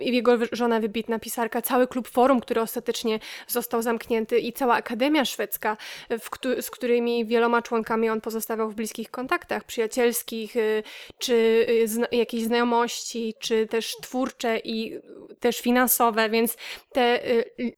jego 0.00 0.38
żona 0.52 0.80
wybitna 0.80 1.18
pisarka, 1.18 1.62
cały 1.62 1.86
klub 1.86 2.08
forum, 2.08 2.40
który 2.40 2.60
ostatecznie 2.60 3.18
został 3.46 3.82
zamknięty 3.82 4.38
i 4.38 4.52
cała 4.52 4.74
Akademia 4.74 5.24
Szwedzka, 5.24 5.76
w, 6.10 6.28
z 6.62 6.70
którymi 6.70 7.26
wieloma 7.26 7.62
członkami 7.62 8.10
on 8.10 8.20
pozostawał 8.20 8.70
w 8.70 8.74
bliskich 8.74 9.10
kontaktach 9.10 9.64
przyjacielskich, 9.64 10.56
e, 10.56 10.82
czy 11.18 11.66
e, 11.82 11.88
zna, 11.88 12.06
jakieś 12.12 12.42
znajomości, 12.42 13.34
czy 13.38 13.66
też 13.66 13.96
twórcze 14.02 14.58
i 14.58 15.00
też 15.40 15.60
finansowe, 15.60 16.30
więc 16.30 16.56
te 16.92 17.20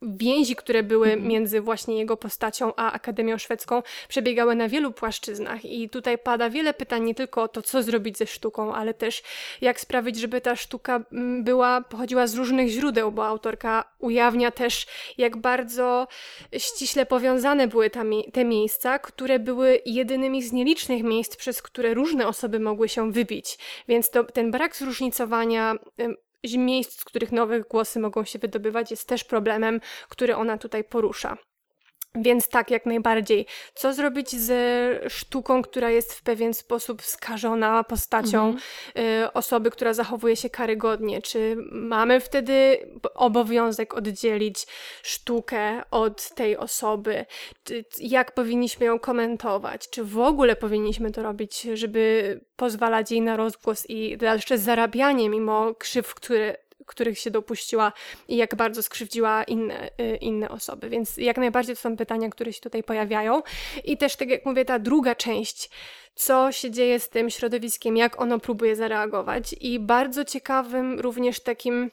więzi, 0.02 0.56
które 0.56 0.82
były 0.82 1.06
mhm. 1.06 1.28
między 1.28 1.60
właśnie 1.60 1.98
jego 1.98 2.16
postacią 2.16 2.72
a 2.76 2.92
Akademią 2.92 3.38
Szwedzką 3.38 3.82
przebiegały 4.08 4.54
na 4.54 4.68
wielu 4.68 4.92
płaszczyznach 4.92 5.64
i 5.64 5.88
tutaj 5.88 6.18
pada 6.18 6.50
wiele 6.50 6.74
pytań 6.74 7.04
nie 7.04 7.14
tylko 7.14 7.42
o 7.42 7.48
to, 7.48 7.62
co 7.62 7.82
zrobić 7.82 8.18
ze 8.18 8.26
sztuką, 8.26 8.74
ale 8.74 8.94
też 8.94 9.22
jak 9.60 9.80
sprawić, 9.80 10.16
żeby 10.16 10.40
ta 10.40 10.56
sztuka 10.56 11.00
była, 11.48 11.80
pochodziła 11.80 12.26
z 12.26 12.34
różnych 12.34 12.68
źródeł, 12.68 13.12
bo 13.12 13.26
autorka 13.26 13.84
ujawnia 13.98 14.50
też, 14.50 14.86
jak 15.18 15.36
bardzo 15.36 16.06
ściśle 16.58 17.06
powiązane 17.06 17.68
były 17.68 17.90
ta, 17.90 18.02
te 18.32 18.44
miejsca, 18.44 18.98
które 18.98 19.38
były 19.38 19.80
jedynymi 19.86 20.42
z 20.42 20.52
nielicznych 20.52 21.02
miejsc, 21.02 21.36
przez 21.36 21.62
które 21.62 21.94
różne 21.94 22.26
osoby 22.26 22.60
mogły 22.60 22.88
się 22.88 23.12
wybić. 23.12 23.58
Więc 23.88 24.10
to, 24.10 24.24
ten 24.24 24.50
brak 24.50 24.76
zróżnicowania 24.76 25.74
miejsc, 26.56 27.00
z 27.00 27.04
których 27.04 27.32
nowe 27.32 27.60
głosy 27.60 28.00
mogą 28.00 28.24
się 28.24 28.38
wydobywać, 28.38 28.90
jest 28.90 29.08
też 29.08 29.24
problemem, 29.24 29.80
który 30.08 30.36
ona 30.36 30.58
tutaj 30.58 30.84
porusza. 30.84 31.36
Więc 32.22 32.48
tak, 32.48 32.70
jak 32.70 32.86
najbardziej. 32.86 33.46
Co 33.74 33.92
zrobić 33.92 34.30
z 34.30 35.12
sztuką, 35.12 35.62
która 35.62 35.90
jest 35.90 36.14
w 36.14 36.22
pewien 36.22 36.54
sposób 36.54 37.02
skażona 37.02 37.84
postacią 37.84 38.48
mhm. 38.48 38.58
y, 39.24 39.32
osoby, 39.32 39.70
która 39.70 39.94
zachowuje 39.94 40.36
się 40.36 40.50
karygodnie? 40.50 41.22
Czy 41.22 41.56
mamy 41.72 42.20
wtedy 42.20 42.78
obowiązek 43.14 43.94
oddzielić 43.94 44.66
sztukę 45.02 45.82
od 45.90 46.34
tej 46.34 46.56
osoby? 46.56 47.26
Jak 47.98 48.34
powinniśmy 48.34 48.86
ją 48.86 48.98
komentować? 48.98 49.90
Czy 49.90 50.04
w 50.04 50.18
ogóle 50.18 50.56
powinniśmy 50.56 51.10
to 51.10 51.22
robić, 51.22 51.60
żeby 51.74 52.40
pozwalać 52.56 53.10
jej 53.10 53.20
na 53.20 53.36
rozgłos 53.36 53.90
i 53.90 54.16
dalsze 54.16 54.58
zarabianie 54.58 55.28
mimo 55.28 55.74
krzyw, 55.74 56.14
które 56.14 56.56
których 56.88 57.18
się 57.18 57.30
dopuściła 57.30 57.92
i 58.28 58.36
jak 58.36 58.54
bardzo 58.54 58.82
skrzywdziła 58.82 59.44
inne, 59.44 59.90
y, 60.00 60.16
inne 60.16 60.48
osoby. 60.48 60.88
Więc 60.88 61.16
jak 61.16 61.36
najbardziej 61.36 61.76
to 61.76 61.82
są 61.82 61.96
pytania, 61.96 62.28
które 62.30 62.52
się 62.52 62.60
tutaj 62.60 62.82
pojawiają. 62.82 63.42
I 63.84 63.96
też, 63.96 64.16
tak 64.16 64.28
jak 64.28 64.46
mówię, 64.46 64.64
ta 64.64 64.78
druga 64.78 65.14
część, 65.14 65.70
co 66.14 66.52
się 66.52 66.70
dzieje 66.70 67.00
z 67.00 67.08
tym 67.08 67.30
środowiskiem, 67.30 67.96
jak 67.96 68.20
ono 68.20 68.38
próbuje 68.38 68.76
zareagować. 68.76 69.54
I 69.60 69.78
bardzo 69.78 70.24
ciekawym 70.24 71.00
również 71.00 71.40
takim 71.40 71.90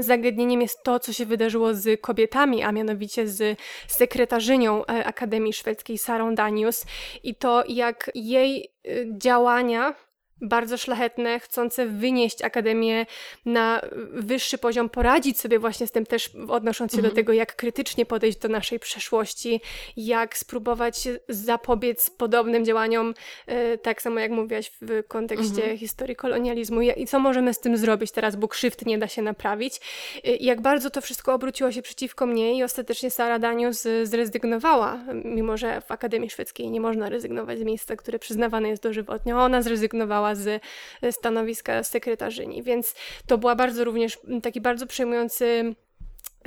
zagadnieniem 0.00 0.60
jest 0.60 0.82
to, 0.82 1.00
co 1.00 1.12
się 1.12 1.26
wydarzyło 1.26 1.74
z 1.74 2.00
kobietami, 2.00 2.62
a 2.62 2.72
mianowicie 2.72 3.28
z 3.28 3.58
sekretarzynią 3.86 4.86
e, 4.86 5.06
Akademii 5.06 5.52
Szwedzkiej 5.52 5.98
Sarą 5.98 6.34
Danius 6.34 6.84
i 7.22 7.34
to, 7.34 7.64
jak 7.68 8.10
jej 8.14 8.72
y, 8.86 9.08
działania 9.18 9.94
bardzo 10.42 10.78
szlachetne, 10.78 11.40
chcące 11.40 11.86
wynieść 11.86 12.42
Akademię 12.42 13.06
na 13.46 13.80
wyższy 14.12 14.58
poziom, 14.58 14.88
poradzić 14.88 15.40
sobie 15.40 15.58
właśnie 15.58 15.86
z 15.86 15.92
tym 15.92 16.06
też 16.06 16.30
odnosząc 16.48 16.92
się 16.92 16.98
mhm. 16.98 17.10
do 17.10 17.16
tego, 17.16 17.32
jak 17.32 17.56
krytycznie 17.56 18.06
podejść 18.06 18.38
do 18.38 18.48
naszej 18.48 18.78
przeszłości, 18.78 19.60
jak 19.96 20.38
spróbować 20.38 21.08
zapobiec 21.28 22.10
podobnym 22.10 22.64
działaniom, 22.64 23.14
e, 23.46 23.78
tak 23.78 24.02
samo 24.02 24.20
jak 24.20 24.30
mówiłaś 24.30 24.72
w 24.80 25.02
kontekście 25.08 25.62
mhm. 25.62 25.78
historii 25.78 26.16
kolonializmu 26.16 26.80
i 26.82 27.06
co 27.06 27.18
możemy 27.18 27.54
z 27.54 27.58
tym 27.58 27.76
zrobić 27.76 28.10
teraz, 28.10 28.36
bo 28.36 28.48
krzywd 28.48 28.86
nie 28.86 28.98
da 28.98 29.08
się 29.08 29.22
naprawić. 29.22 29.80
E, 30.24 30.36
jak 30.36 30.60
bardzo 30.60 30.90
to 30.90 31.00
wszystko 31.00 31.34
obróciło 31.34 31.72
się 31.72 31.82
przeciwko 31.82 32.26
mnie 32.26 32.58
i 32.58 32.62
ostatecznie 32.62 33.10
Sara 33.10 33.38
Danius 33.38 33.84
zrezygnowała, 34.02 34.98
mimo 35.24 35.56
że 35.56 35.80
w 35.80 35.90
Akademii 35.90 36.30
Szwedzkiej 36.30 36.70
nie 36.70 36.80
można 36.80 37.08
rezygnować 37.08 37.58
z 37.58 37.62
miejsca, 37.62 37.96
które 37.96 38.18
przyznawane 38.18 38.68
jest 38.68 38.82
dożywotnio. 38.82 39.44
Ona 39.44 39.62
zrezygnowała 39.62 40.31
z 40.34 40.62
stanowiska 41.10 41.84
sekretarzyni, 41.84 42.62
więc 42.62 42.94
to 43.26 43.38
była 43.38 43.56
bardzo 43.56 43.84
również 43.84 44.18
taki 44.42 44.60
bardzo 44.60 44.86
przejmujący 44.86 45.74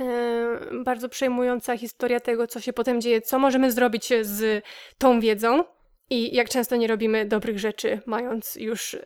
e, 0.00 0.82
bardzo 0.84 1.08
przejmująca 1.08 1.76
historia 1.76 2.20
tego, 2.20 2.46
co 2.46 2.60
się 2.60 2.72
potem 2.72 3.00
dzieje, 3.00 3.20
co 3.20 3.38
możemy 3.38 3.72
zrobić 3.72 4.08
z 4.22 4.64
tą 4.98 5.20
wiedzą 5.20 5.64
i 6.10 6.34
jak 6.34 6.48
często 6.48 6.76
nie 6.76 6.86
robimy 6.86 7.24
dobrych 7.24 7.58
rzeczy, 7.58 8.00
mając 8.06 8.56
już 8.56 8.94
y, 8.94 9.00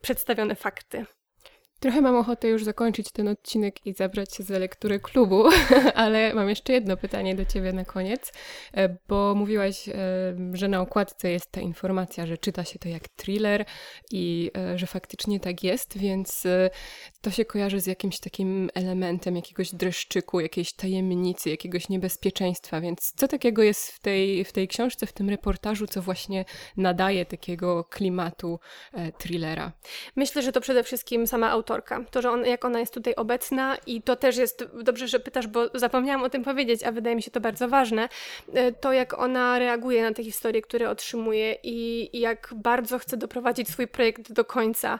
przedstawione 0.00 0.54
fakty. 0.54 1.06
Trochę 1.80 2.00
mam 2.00 2.16
ochotę 2.16 2.48
już 2.48 2.64
zakończyć 2.64 3.12
ten 3.12 3.28
odcinek 3.28 3.86
i 3.86 3.92
zabrać 3.92 4.34
się 4.34 4.42
za 4.42 4.58
lekturę 4.58 4.98
klubu, 4.98 5.44
ale 5.94 6.34
mam 6.34 6.48
jeszcze 6.48 6.72
jedno 6.72 6.96
pytanie 6.96 7.34
do 7.34 7.44
Ciebie 7.44 7.72
na 7.72 7.84
koniec, 7.84 8.32
e, 8.74 8.96
bo 9.08 9.34
mówiłaś, 9.34 9.88
e, 9.88 9.94
że 10.52 10.68
na 10.68 10.80
okładce 10.80 11.30
jest 11.30 11.52
ta 11.52 11.60
informacja, 11.60 12.26
że 12.26 12.38
czyta 12.38 12.64
się 12.64 12.78
to 12.78 12.88
jak 12.88 13.08
thriller 13.08 13.64
i 14.10 14.50
e, 14.56 14.78
że 14.78 14.86
faktycznie 14.86 15.40
tak 15.40 15.64
jest, 15.64 15.98
więc 15.98 16.46
to 17.20 17.30
się 17.30 17.44
kojarzy 17.44 17.80
z 17.80 17.86
jakimś 17.86 18.18
takim 18.20 18.70
elementem 18.74 19.36
jakiegoś 19.36 19.74
dreszczyku, 19.74 20.40
jakiejś 20.40 20.72
tajemnicy, 20.72 21.50
jakiegoś 21.50 21.88
niebezpieczeństwa, 21.88 22.80
więc 22.80 23.12
co 23.16 23.28
takiego 23.28 23.62
jest 23.62 23.92
w 23.92 24.00
tej, 24.00 24.44
w 24.44 24.52
tej 24.52 24.68
książce, 24.68 25.06
w 25.06 25.12
tym 25.12 25.30
reportażu, 25.30 25.86
co 25.86 26.02
właśnie 26.02 26.44
nadaje 26.76 27.26
takiego 27.26 27.84
klimatu 27.84 28.58
thrillera? 29.18 29.72
Myślę, 30.16 30.42
że 30.42 30.52
to 30.52 30.60
przede 30.60 30.84
wszystkim 30.84 31.26
sama 31.26 31.50
autorka 31.50 31.69
To, 32.10 32.22
że 32.22 32.30
on, 32.30 32.46
jak 32.46 32.64
ona 32.64 32.80
jest 32.80 32.94
tutaj 32.94 33.14
obecna 33.14 33.76
i 33.86 34.02
to 34.02 34.16
też 34.16 34.36
jest, 34.36 34.68
dobrze, 34.82 35.08
że 35.08 35.20
pytasz, 35.20 35.46
bo 35.46 35.68
zapomniałam 35.74 36.22
o 36.22 36.30
tym 36.30 36.44
powiedzieć, 36.44 36.84
a 36.84 36.92
wydaje 36.92 37.16
mi 37.16 37.22
się 37.22 37.30
to 37.30 37.40
bardzo 37.40 37.68
ważne, 37.68 38.08
e, 38.54 38.72
to 38.72 38.92
jak 38.92 39.18
ona 39.18 39.58
reaguje 39.58 40.02
na 40.02 40.14
te 40.14 40.24
historie, 40.24 40.62
które 40.62 40.90
otrzymuje 40.90 41.56
i, 41.62 42.10
i 42.16 42.20
jak 42.20 42.54
bardzo 42.56 42.98
chce 42.98 43.16
doprowadzić 43.16 43.68
swój 43.68 43.88
projekt 43.88 44.32
do 44.32 44.44
końca. 44.44 44.98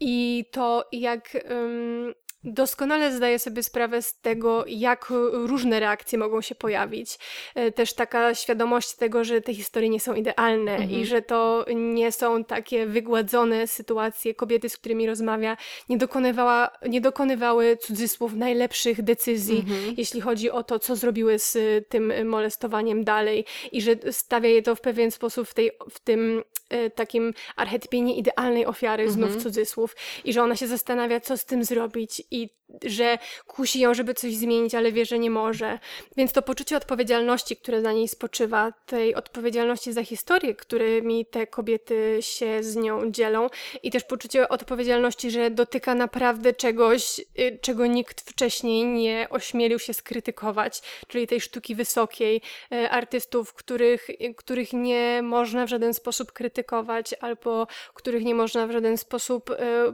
I 0.00 0.44
to 0.50 0.88
jak 0.92 1.38
um, 1.50 2.14
Doskonale 2.44 3.12
zdaję 3.12 3.38
sobie 3.38 3.62
sprawę 3.62 4.02
z 4.02 4.20
tego, 4.20 4.64
jak 4.66 5.12
różne 5.32 5.80
reakcje 5.80 6.18
mogą 6.18 6.40
się 6.40 6.54
pojawić. 6.54 7.18
E, 7.54 7.72
też 7.72 7.94
taka 7.94 8.34
świadomość 8.34 8.94
tego, 8.94 9.24
że 9.24 9.40
te 9.40 9.54
historie 9.54 9.88
nie 9.88 10.00
są 10.00 10.14
idealne 10.14 10.72
mhm. 10.72 10.90
i 10.90 11.06
że 11.06 11.22
to 11.22 11.64
nie 11.74 12.12
są 12.12 12.44
takie 12.44 12.86
wygładzone 12.86 13.66
sytuacje. 13.66 14.34
Kobiety, 14.34 14.68
z 14.68 14.76
którymi 14.76 15.06
rozmawia, 15.06 15.56
nie, 15.88 15.96
dokonywała, 15.96 16.70
nie 16.88 17.00
dokonywały 17.00 17.76
cudzysłów 17.76 18.34
najlepszych 18.34 19.02
decyzji, 19.02 19.58
mhm. 19.58 19.94
jeśli 19.96 20.20
chodzi 20.20 20.50
o 20.50 20.62
to, 20.62 20.78
co 20.78 20.96
zrobiły 20.96 21.38
z 21.38 21.58
tym 21.88 22.28
molestowaniem 22.28 23.04
dalej 23.04 23.44
i 23.72 23.82
że 23.82 23.92
stawia 24.10 24.48
je 24.48 24.62
to 24.62 24.74
w 24.74 24.80
pewien 24.80 25.10
sposób 25.10 25.48
w, 25.48 25.54
tej, 25.54 25.70
w 25.90 26.00
tym 26.00 26.42
e, 26.68 26.90
takim 26.90 27.34
archetypie 27.56 28.00
nieidealnej 28.00 28.66
ofiary, 28.66 29.10
znów 29.10 29.26
mhm. 29.26 29.40
cudzysłów, 29.40 29.96
i 30.24 30.32
że 30.32 30.42
ona 30.42 30.56
się 30.56 30.66
zastanawia, 30.66 31.20
co 31.20 31.36
z 31.36 31.44
tym 31.44 31.64
zrobić 31.64 32.22
i 32.32 32.50
że 32.84 33.18
kusi 33.46 33.80
ją, 33.80 33.94
żeby 33.94 34.14
coś 34.14 34.34
zmienić, 34.34 34.74
ale 34.74 34.92
wie, 34.92 35.06
że 35.06 35.18
nie 35.18 35.30
może. 35.30 35.78
Więc 36.16 36.32
to 36.32 36.42
poczucie 36.42 36.76
odpowiedzialności, 36.76 37.56
które 37.56 37.80
na 37.80 37.92
niej 37.92 38.08
spoczywa, 38.08 38.72
tej 38.86 39.14
odpowiedzialności 39.14 39.92
za 39.92 40.04
historię, 40.04 40.54
którymi 40.54 41.26
te 41.26 41.46
kobiety 41.46 42.18
się 42.20 42.62
z 42.62 42.76
nią 42.76 43.10
dzielą, 43.10 43.48
i 43.82 43.90
też 43.90 44.04
poczucie 44.04 44.48
odpowiedzialności, 44.48 45.30
że 45.30 45.50
dotyka 45.50 45.94
naprawdę 45.94 46.52
czegoś, 46.52 47.20
y, 47.20 47.58
czego 47.62 47.86
nikt 47.86 48.30
wcześniej 48.30 48.84
nie 48.84 49.26
ośmielił 49.30 49.78
się 49.78 49.94
skrytykować, 49.94 50.82
czyli 51.08 51.26
tej 51.26 51.40
sztuki 51.40 51.74
wysokiej, 51.74 52.42
y, 52.72 52.90
artystów, 52.90 53.54
których, 53.54 54.10
y, 54.10 54.34
których 54.36 54.72
nie 54.72 55.20
można 55.22 55.66
w 55.66 55.68
żaden 55.68 55.94
sposób 55.94 56.32
krytykować, 56.32 57.14
albo 57.20 57.66
których 57.94 58.24
nie 58.24 58.34
można 58.34 58.66
w 58.66 58.72
żaden 58.72 58.96
sposób 58.96 59.50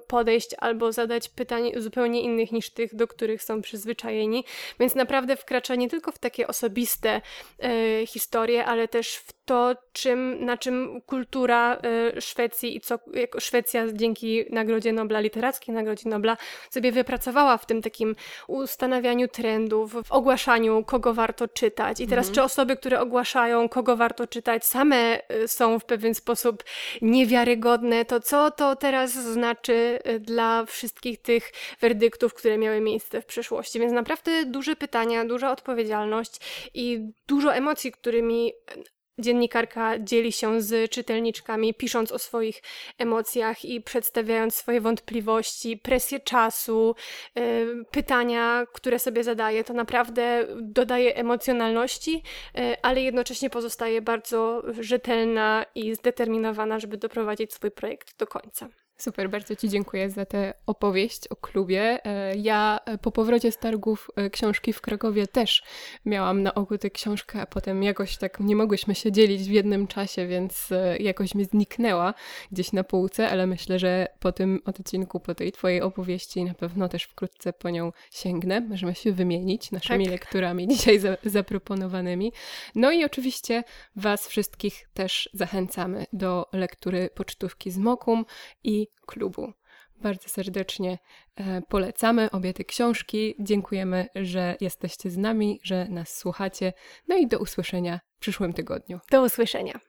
podejść, 0.07 0.51
albo 0.59 0.93
zadać 0.93 1.29
pytań 1.29 1.73
zupełnie 1.77 2.21
innych 2.23 2.53
niż 2.53 2.68
tych, 2.71 2.95
do 2.95 3.09
których 3.09 3.43
są 3.43 3.63
przyzwyczajeni. 3.63 4.45
Więc 4.81 4.95
naprawdę 4.95 5.37
wkracza 5.37 5.75
nie 5.75 5.89
tylko 5.89 6.13
w 6.13 6.19
takie 6.19 6.47
osobiste 6.47 7.21
e, 7.59 8.07
historie, 8.07 8.65
ale 8.65 8.89
też 8.89 9.17
w 9.17 9.38
to, 9.49 9.75
czym, 9.93 10.45
na 10.45 10.57
czym 10.57 11.01
kultura 11.07 11.79
y, 12.17 12.21
Szwecji 12.21 12.77
i 12.77 12.81
co 12.81 12.99
Szwecja 13.39 13.93
dzięki 13.93 14.45
Nagrodzie 14.51 14.93
Nobla, 14.93 15.21
literackiej 15.21 15.75
Nagrodzie 15.75 16.11
Nobla, 16.11 16.37
sobie 16.71 16.93
wypracowała 16.93 17.59
w 17.59 17.67
tym 17.67 17.83
takim 17.83 18.17
ustanawianiu 18.47 19.29
trendów, 19.29 19.93
w 19.93 20.13
ogłaszaniu, 20.13 20.85
kogo 20.85 21.15
warto 21.15 21.49
czytać. 21.49 22.01
I 22.01 22.07
teraz, 22.07 22.27
mhm. 22.27 22.35
czy 22.35 22.43
osoby, 22.43 22.77
które 22.77 23.01
ogłaszają, 23.01 23.69
kogo 23.69 23.97
warto 23.97 24.27
czytać, 24.27 24.65
same 24.65 25.19
y, 25.31 25.49
są 25.49 25.79
w 25.79 25.85
pewien 25.85 26.15
sposób 26.15 26.65
niewiarygodne, 27.03 28.05
to 28.05 28.21
co 28.21 28.51
to 28.51 28.77
teraz 28.77 29.13
znaczy 29.13 29.99
y, 30.09 30.21
dla 30.21 30.65
wszystkich 30.65 31.23
tych 31.23 31.53
werdyktów, 31.81 32.35
które 32.35 32.59
miały 32.59 32.81
miejsce 32.81 33.23
w 33.23 33.27
przeszłości? 33.27 33.81
Więc 33.81 33.93
naprawdę 33.93 34.45
duże 34.45 34.77
pytania, 34.77 35.25
duża 35.25 35.53
odpowiedzialność 35.53 36.41
i 36.75 37.01
dużo 37.29 37.55
emocji, 37.55 37.93
którymi 37.93 38.53
dziennikarka 39.19 39.99
dzieli 39.99 40.33
się 40.33 40.63
z 40.63 40.91
czytelniczkami, 40.91 41.75
pisząc 41.75 42.13
o 42.13 42.19
swoich 42.19 42.63
emocjach 42.99 43.65
i 43.65 43.81
przedstawiając 43.81 44.55
swoje 44.55 44.81
wątpliwości, 44.81 45.77
presję 45.77 46.21
czasu, 46.21 46.95
y, 47.39 47.67
pytania, 47.91 48.67
które 48.73 48.99
sobie 48.99 49.25
zadaje. 49.25 49.65
To 49.65 49.73
naprawdę 49.73 50.47
dodaje 50.57 51.17
emocjonalności, 51.17 52.23
y, 52.59 52.83
ale 52.83 53.03
jednocześnie 53.03 53.51
pozostaje 53.51 54.03
bardzo 54.03 54.63
rzetelna 54.81 55.65
i 55.75 55.95
zdeterminowana, 55.95 56.79
żeby 56.79 56.97
doprowadzić 56.97 57.53
swój 57.55 57.71
projekt 57.71 58.19
do 58.19 58.27
końca. 58.27 58.69
Super, 59.01 59.31
bardzo 59.31 59.57
Ci 59.57 59.69
dziękuję 59.69 60.11
za 60.11 60.27
tę 60.27 60.55
opowieść 60.67 61.29
o 61.29 61.37
klubie. 61.37 62.07
E, 62.07 62.37
ja 62.37 62.81
e, 62.85 62.99
po 62.99 63.13
powrocie 63.13 63.53
z 63.53 63.59
targów 63.59 64.11
e, 64.17 64.31
książki 64.31 64.73
w 64.73 64.81
Krakowie 64.81 65.27
też 65.27 65.63
miałam 66.05 66.43
na 66.43 66.55
oku 66.55 66.79
tę 66.79 66.91
książkę, 66.91 67.41
a 67.41 67.47
potem 67.47 67.83
jakoś 67.83 68.17
tak 68.17 68.41
nie 68.41 68.57
mogłyśmy 68.57 68.95
się 68.95 69.13
dzielić 69.13 69.43
w 69.43 69.51
jednym 69.51 69.87
czasie, 69.87 70.27
więc 70.27 70.69
jakoś 71.01 71.35
mi 71.35 71.45
zniknęła 71.45 72.15
gdzieś 72.53 72.73
na 72.73 72.85
półce, 72.85 73.29
ale 73.29 73.47
myślę, 73.47 73.79
że 73.79 74.07
po 74.19 74.33
tym 74.33 74.61
odcinku, 74.65 75.21
po 75.21 75.35
tej 75.35 75.53
Twojej 75.53 75.83
opowieści 75.83 76.45
na 76.45 76.55
pewno 76.55 76.89
też 76.89 77.03
wkrótce 77.03 77.53
po 77.53 77.71
nią 77.71 77.93
sięgnę. 78.11 78.61
Możemy 78.61 78.95
się 78.95 79.13
wymienić 79.13 79.71
naszymi 79.71 80.05
tak. 80.05 80.13
lekturami 80.13 80.69
dzisiaj 80.69 80.99
za, 80.99 81.17
zaproponowanymi. 81.25 82.33
No 82.75 82.93
i 82.93 83.05
oczywiście 83.05 83.65
Was 83.97 84.29
wszystkich 84.29 84.89
też 84.95 85.31
zachęcamy 85.33 86.07
do 86.13 86.47
lektury 86.53 87.11
pocztówki 87.15 87.71
z 87.71 87.79
Mokum 87.79 88.25
i 88.65 88.88
klubu. 89.07 89.53
Bardzo 89.97 90.29
serdecznie 90.29 90.99
e, 91.37 91.63
polecamy 91.63 92.31
obie 92.31 92.55
te 92.55 92.65
książki. 92.65 93.35
Dziękujemy, 93.41 94.07
że 94.15 94.57
jesteście 94.61 95.11
z 95.11 95.17
nami, 95.17 95.61
że 95.63 95.89
nas 95.89 96.17
słuchacie. 96.17 96.73
No 97.09 97.17
i 97.17 97.27
do 97.27 97.39
usłyszenia 97.39 98.01
w 98.17 98.19
przyszłym 98.19 98.53
tygodniu. 98.53 99.01
Do 99.11 99.23
usłyszenia. 99.23 99.81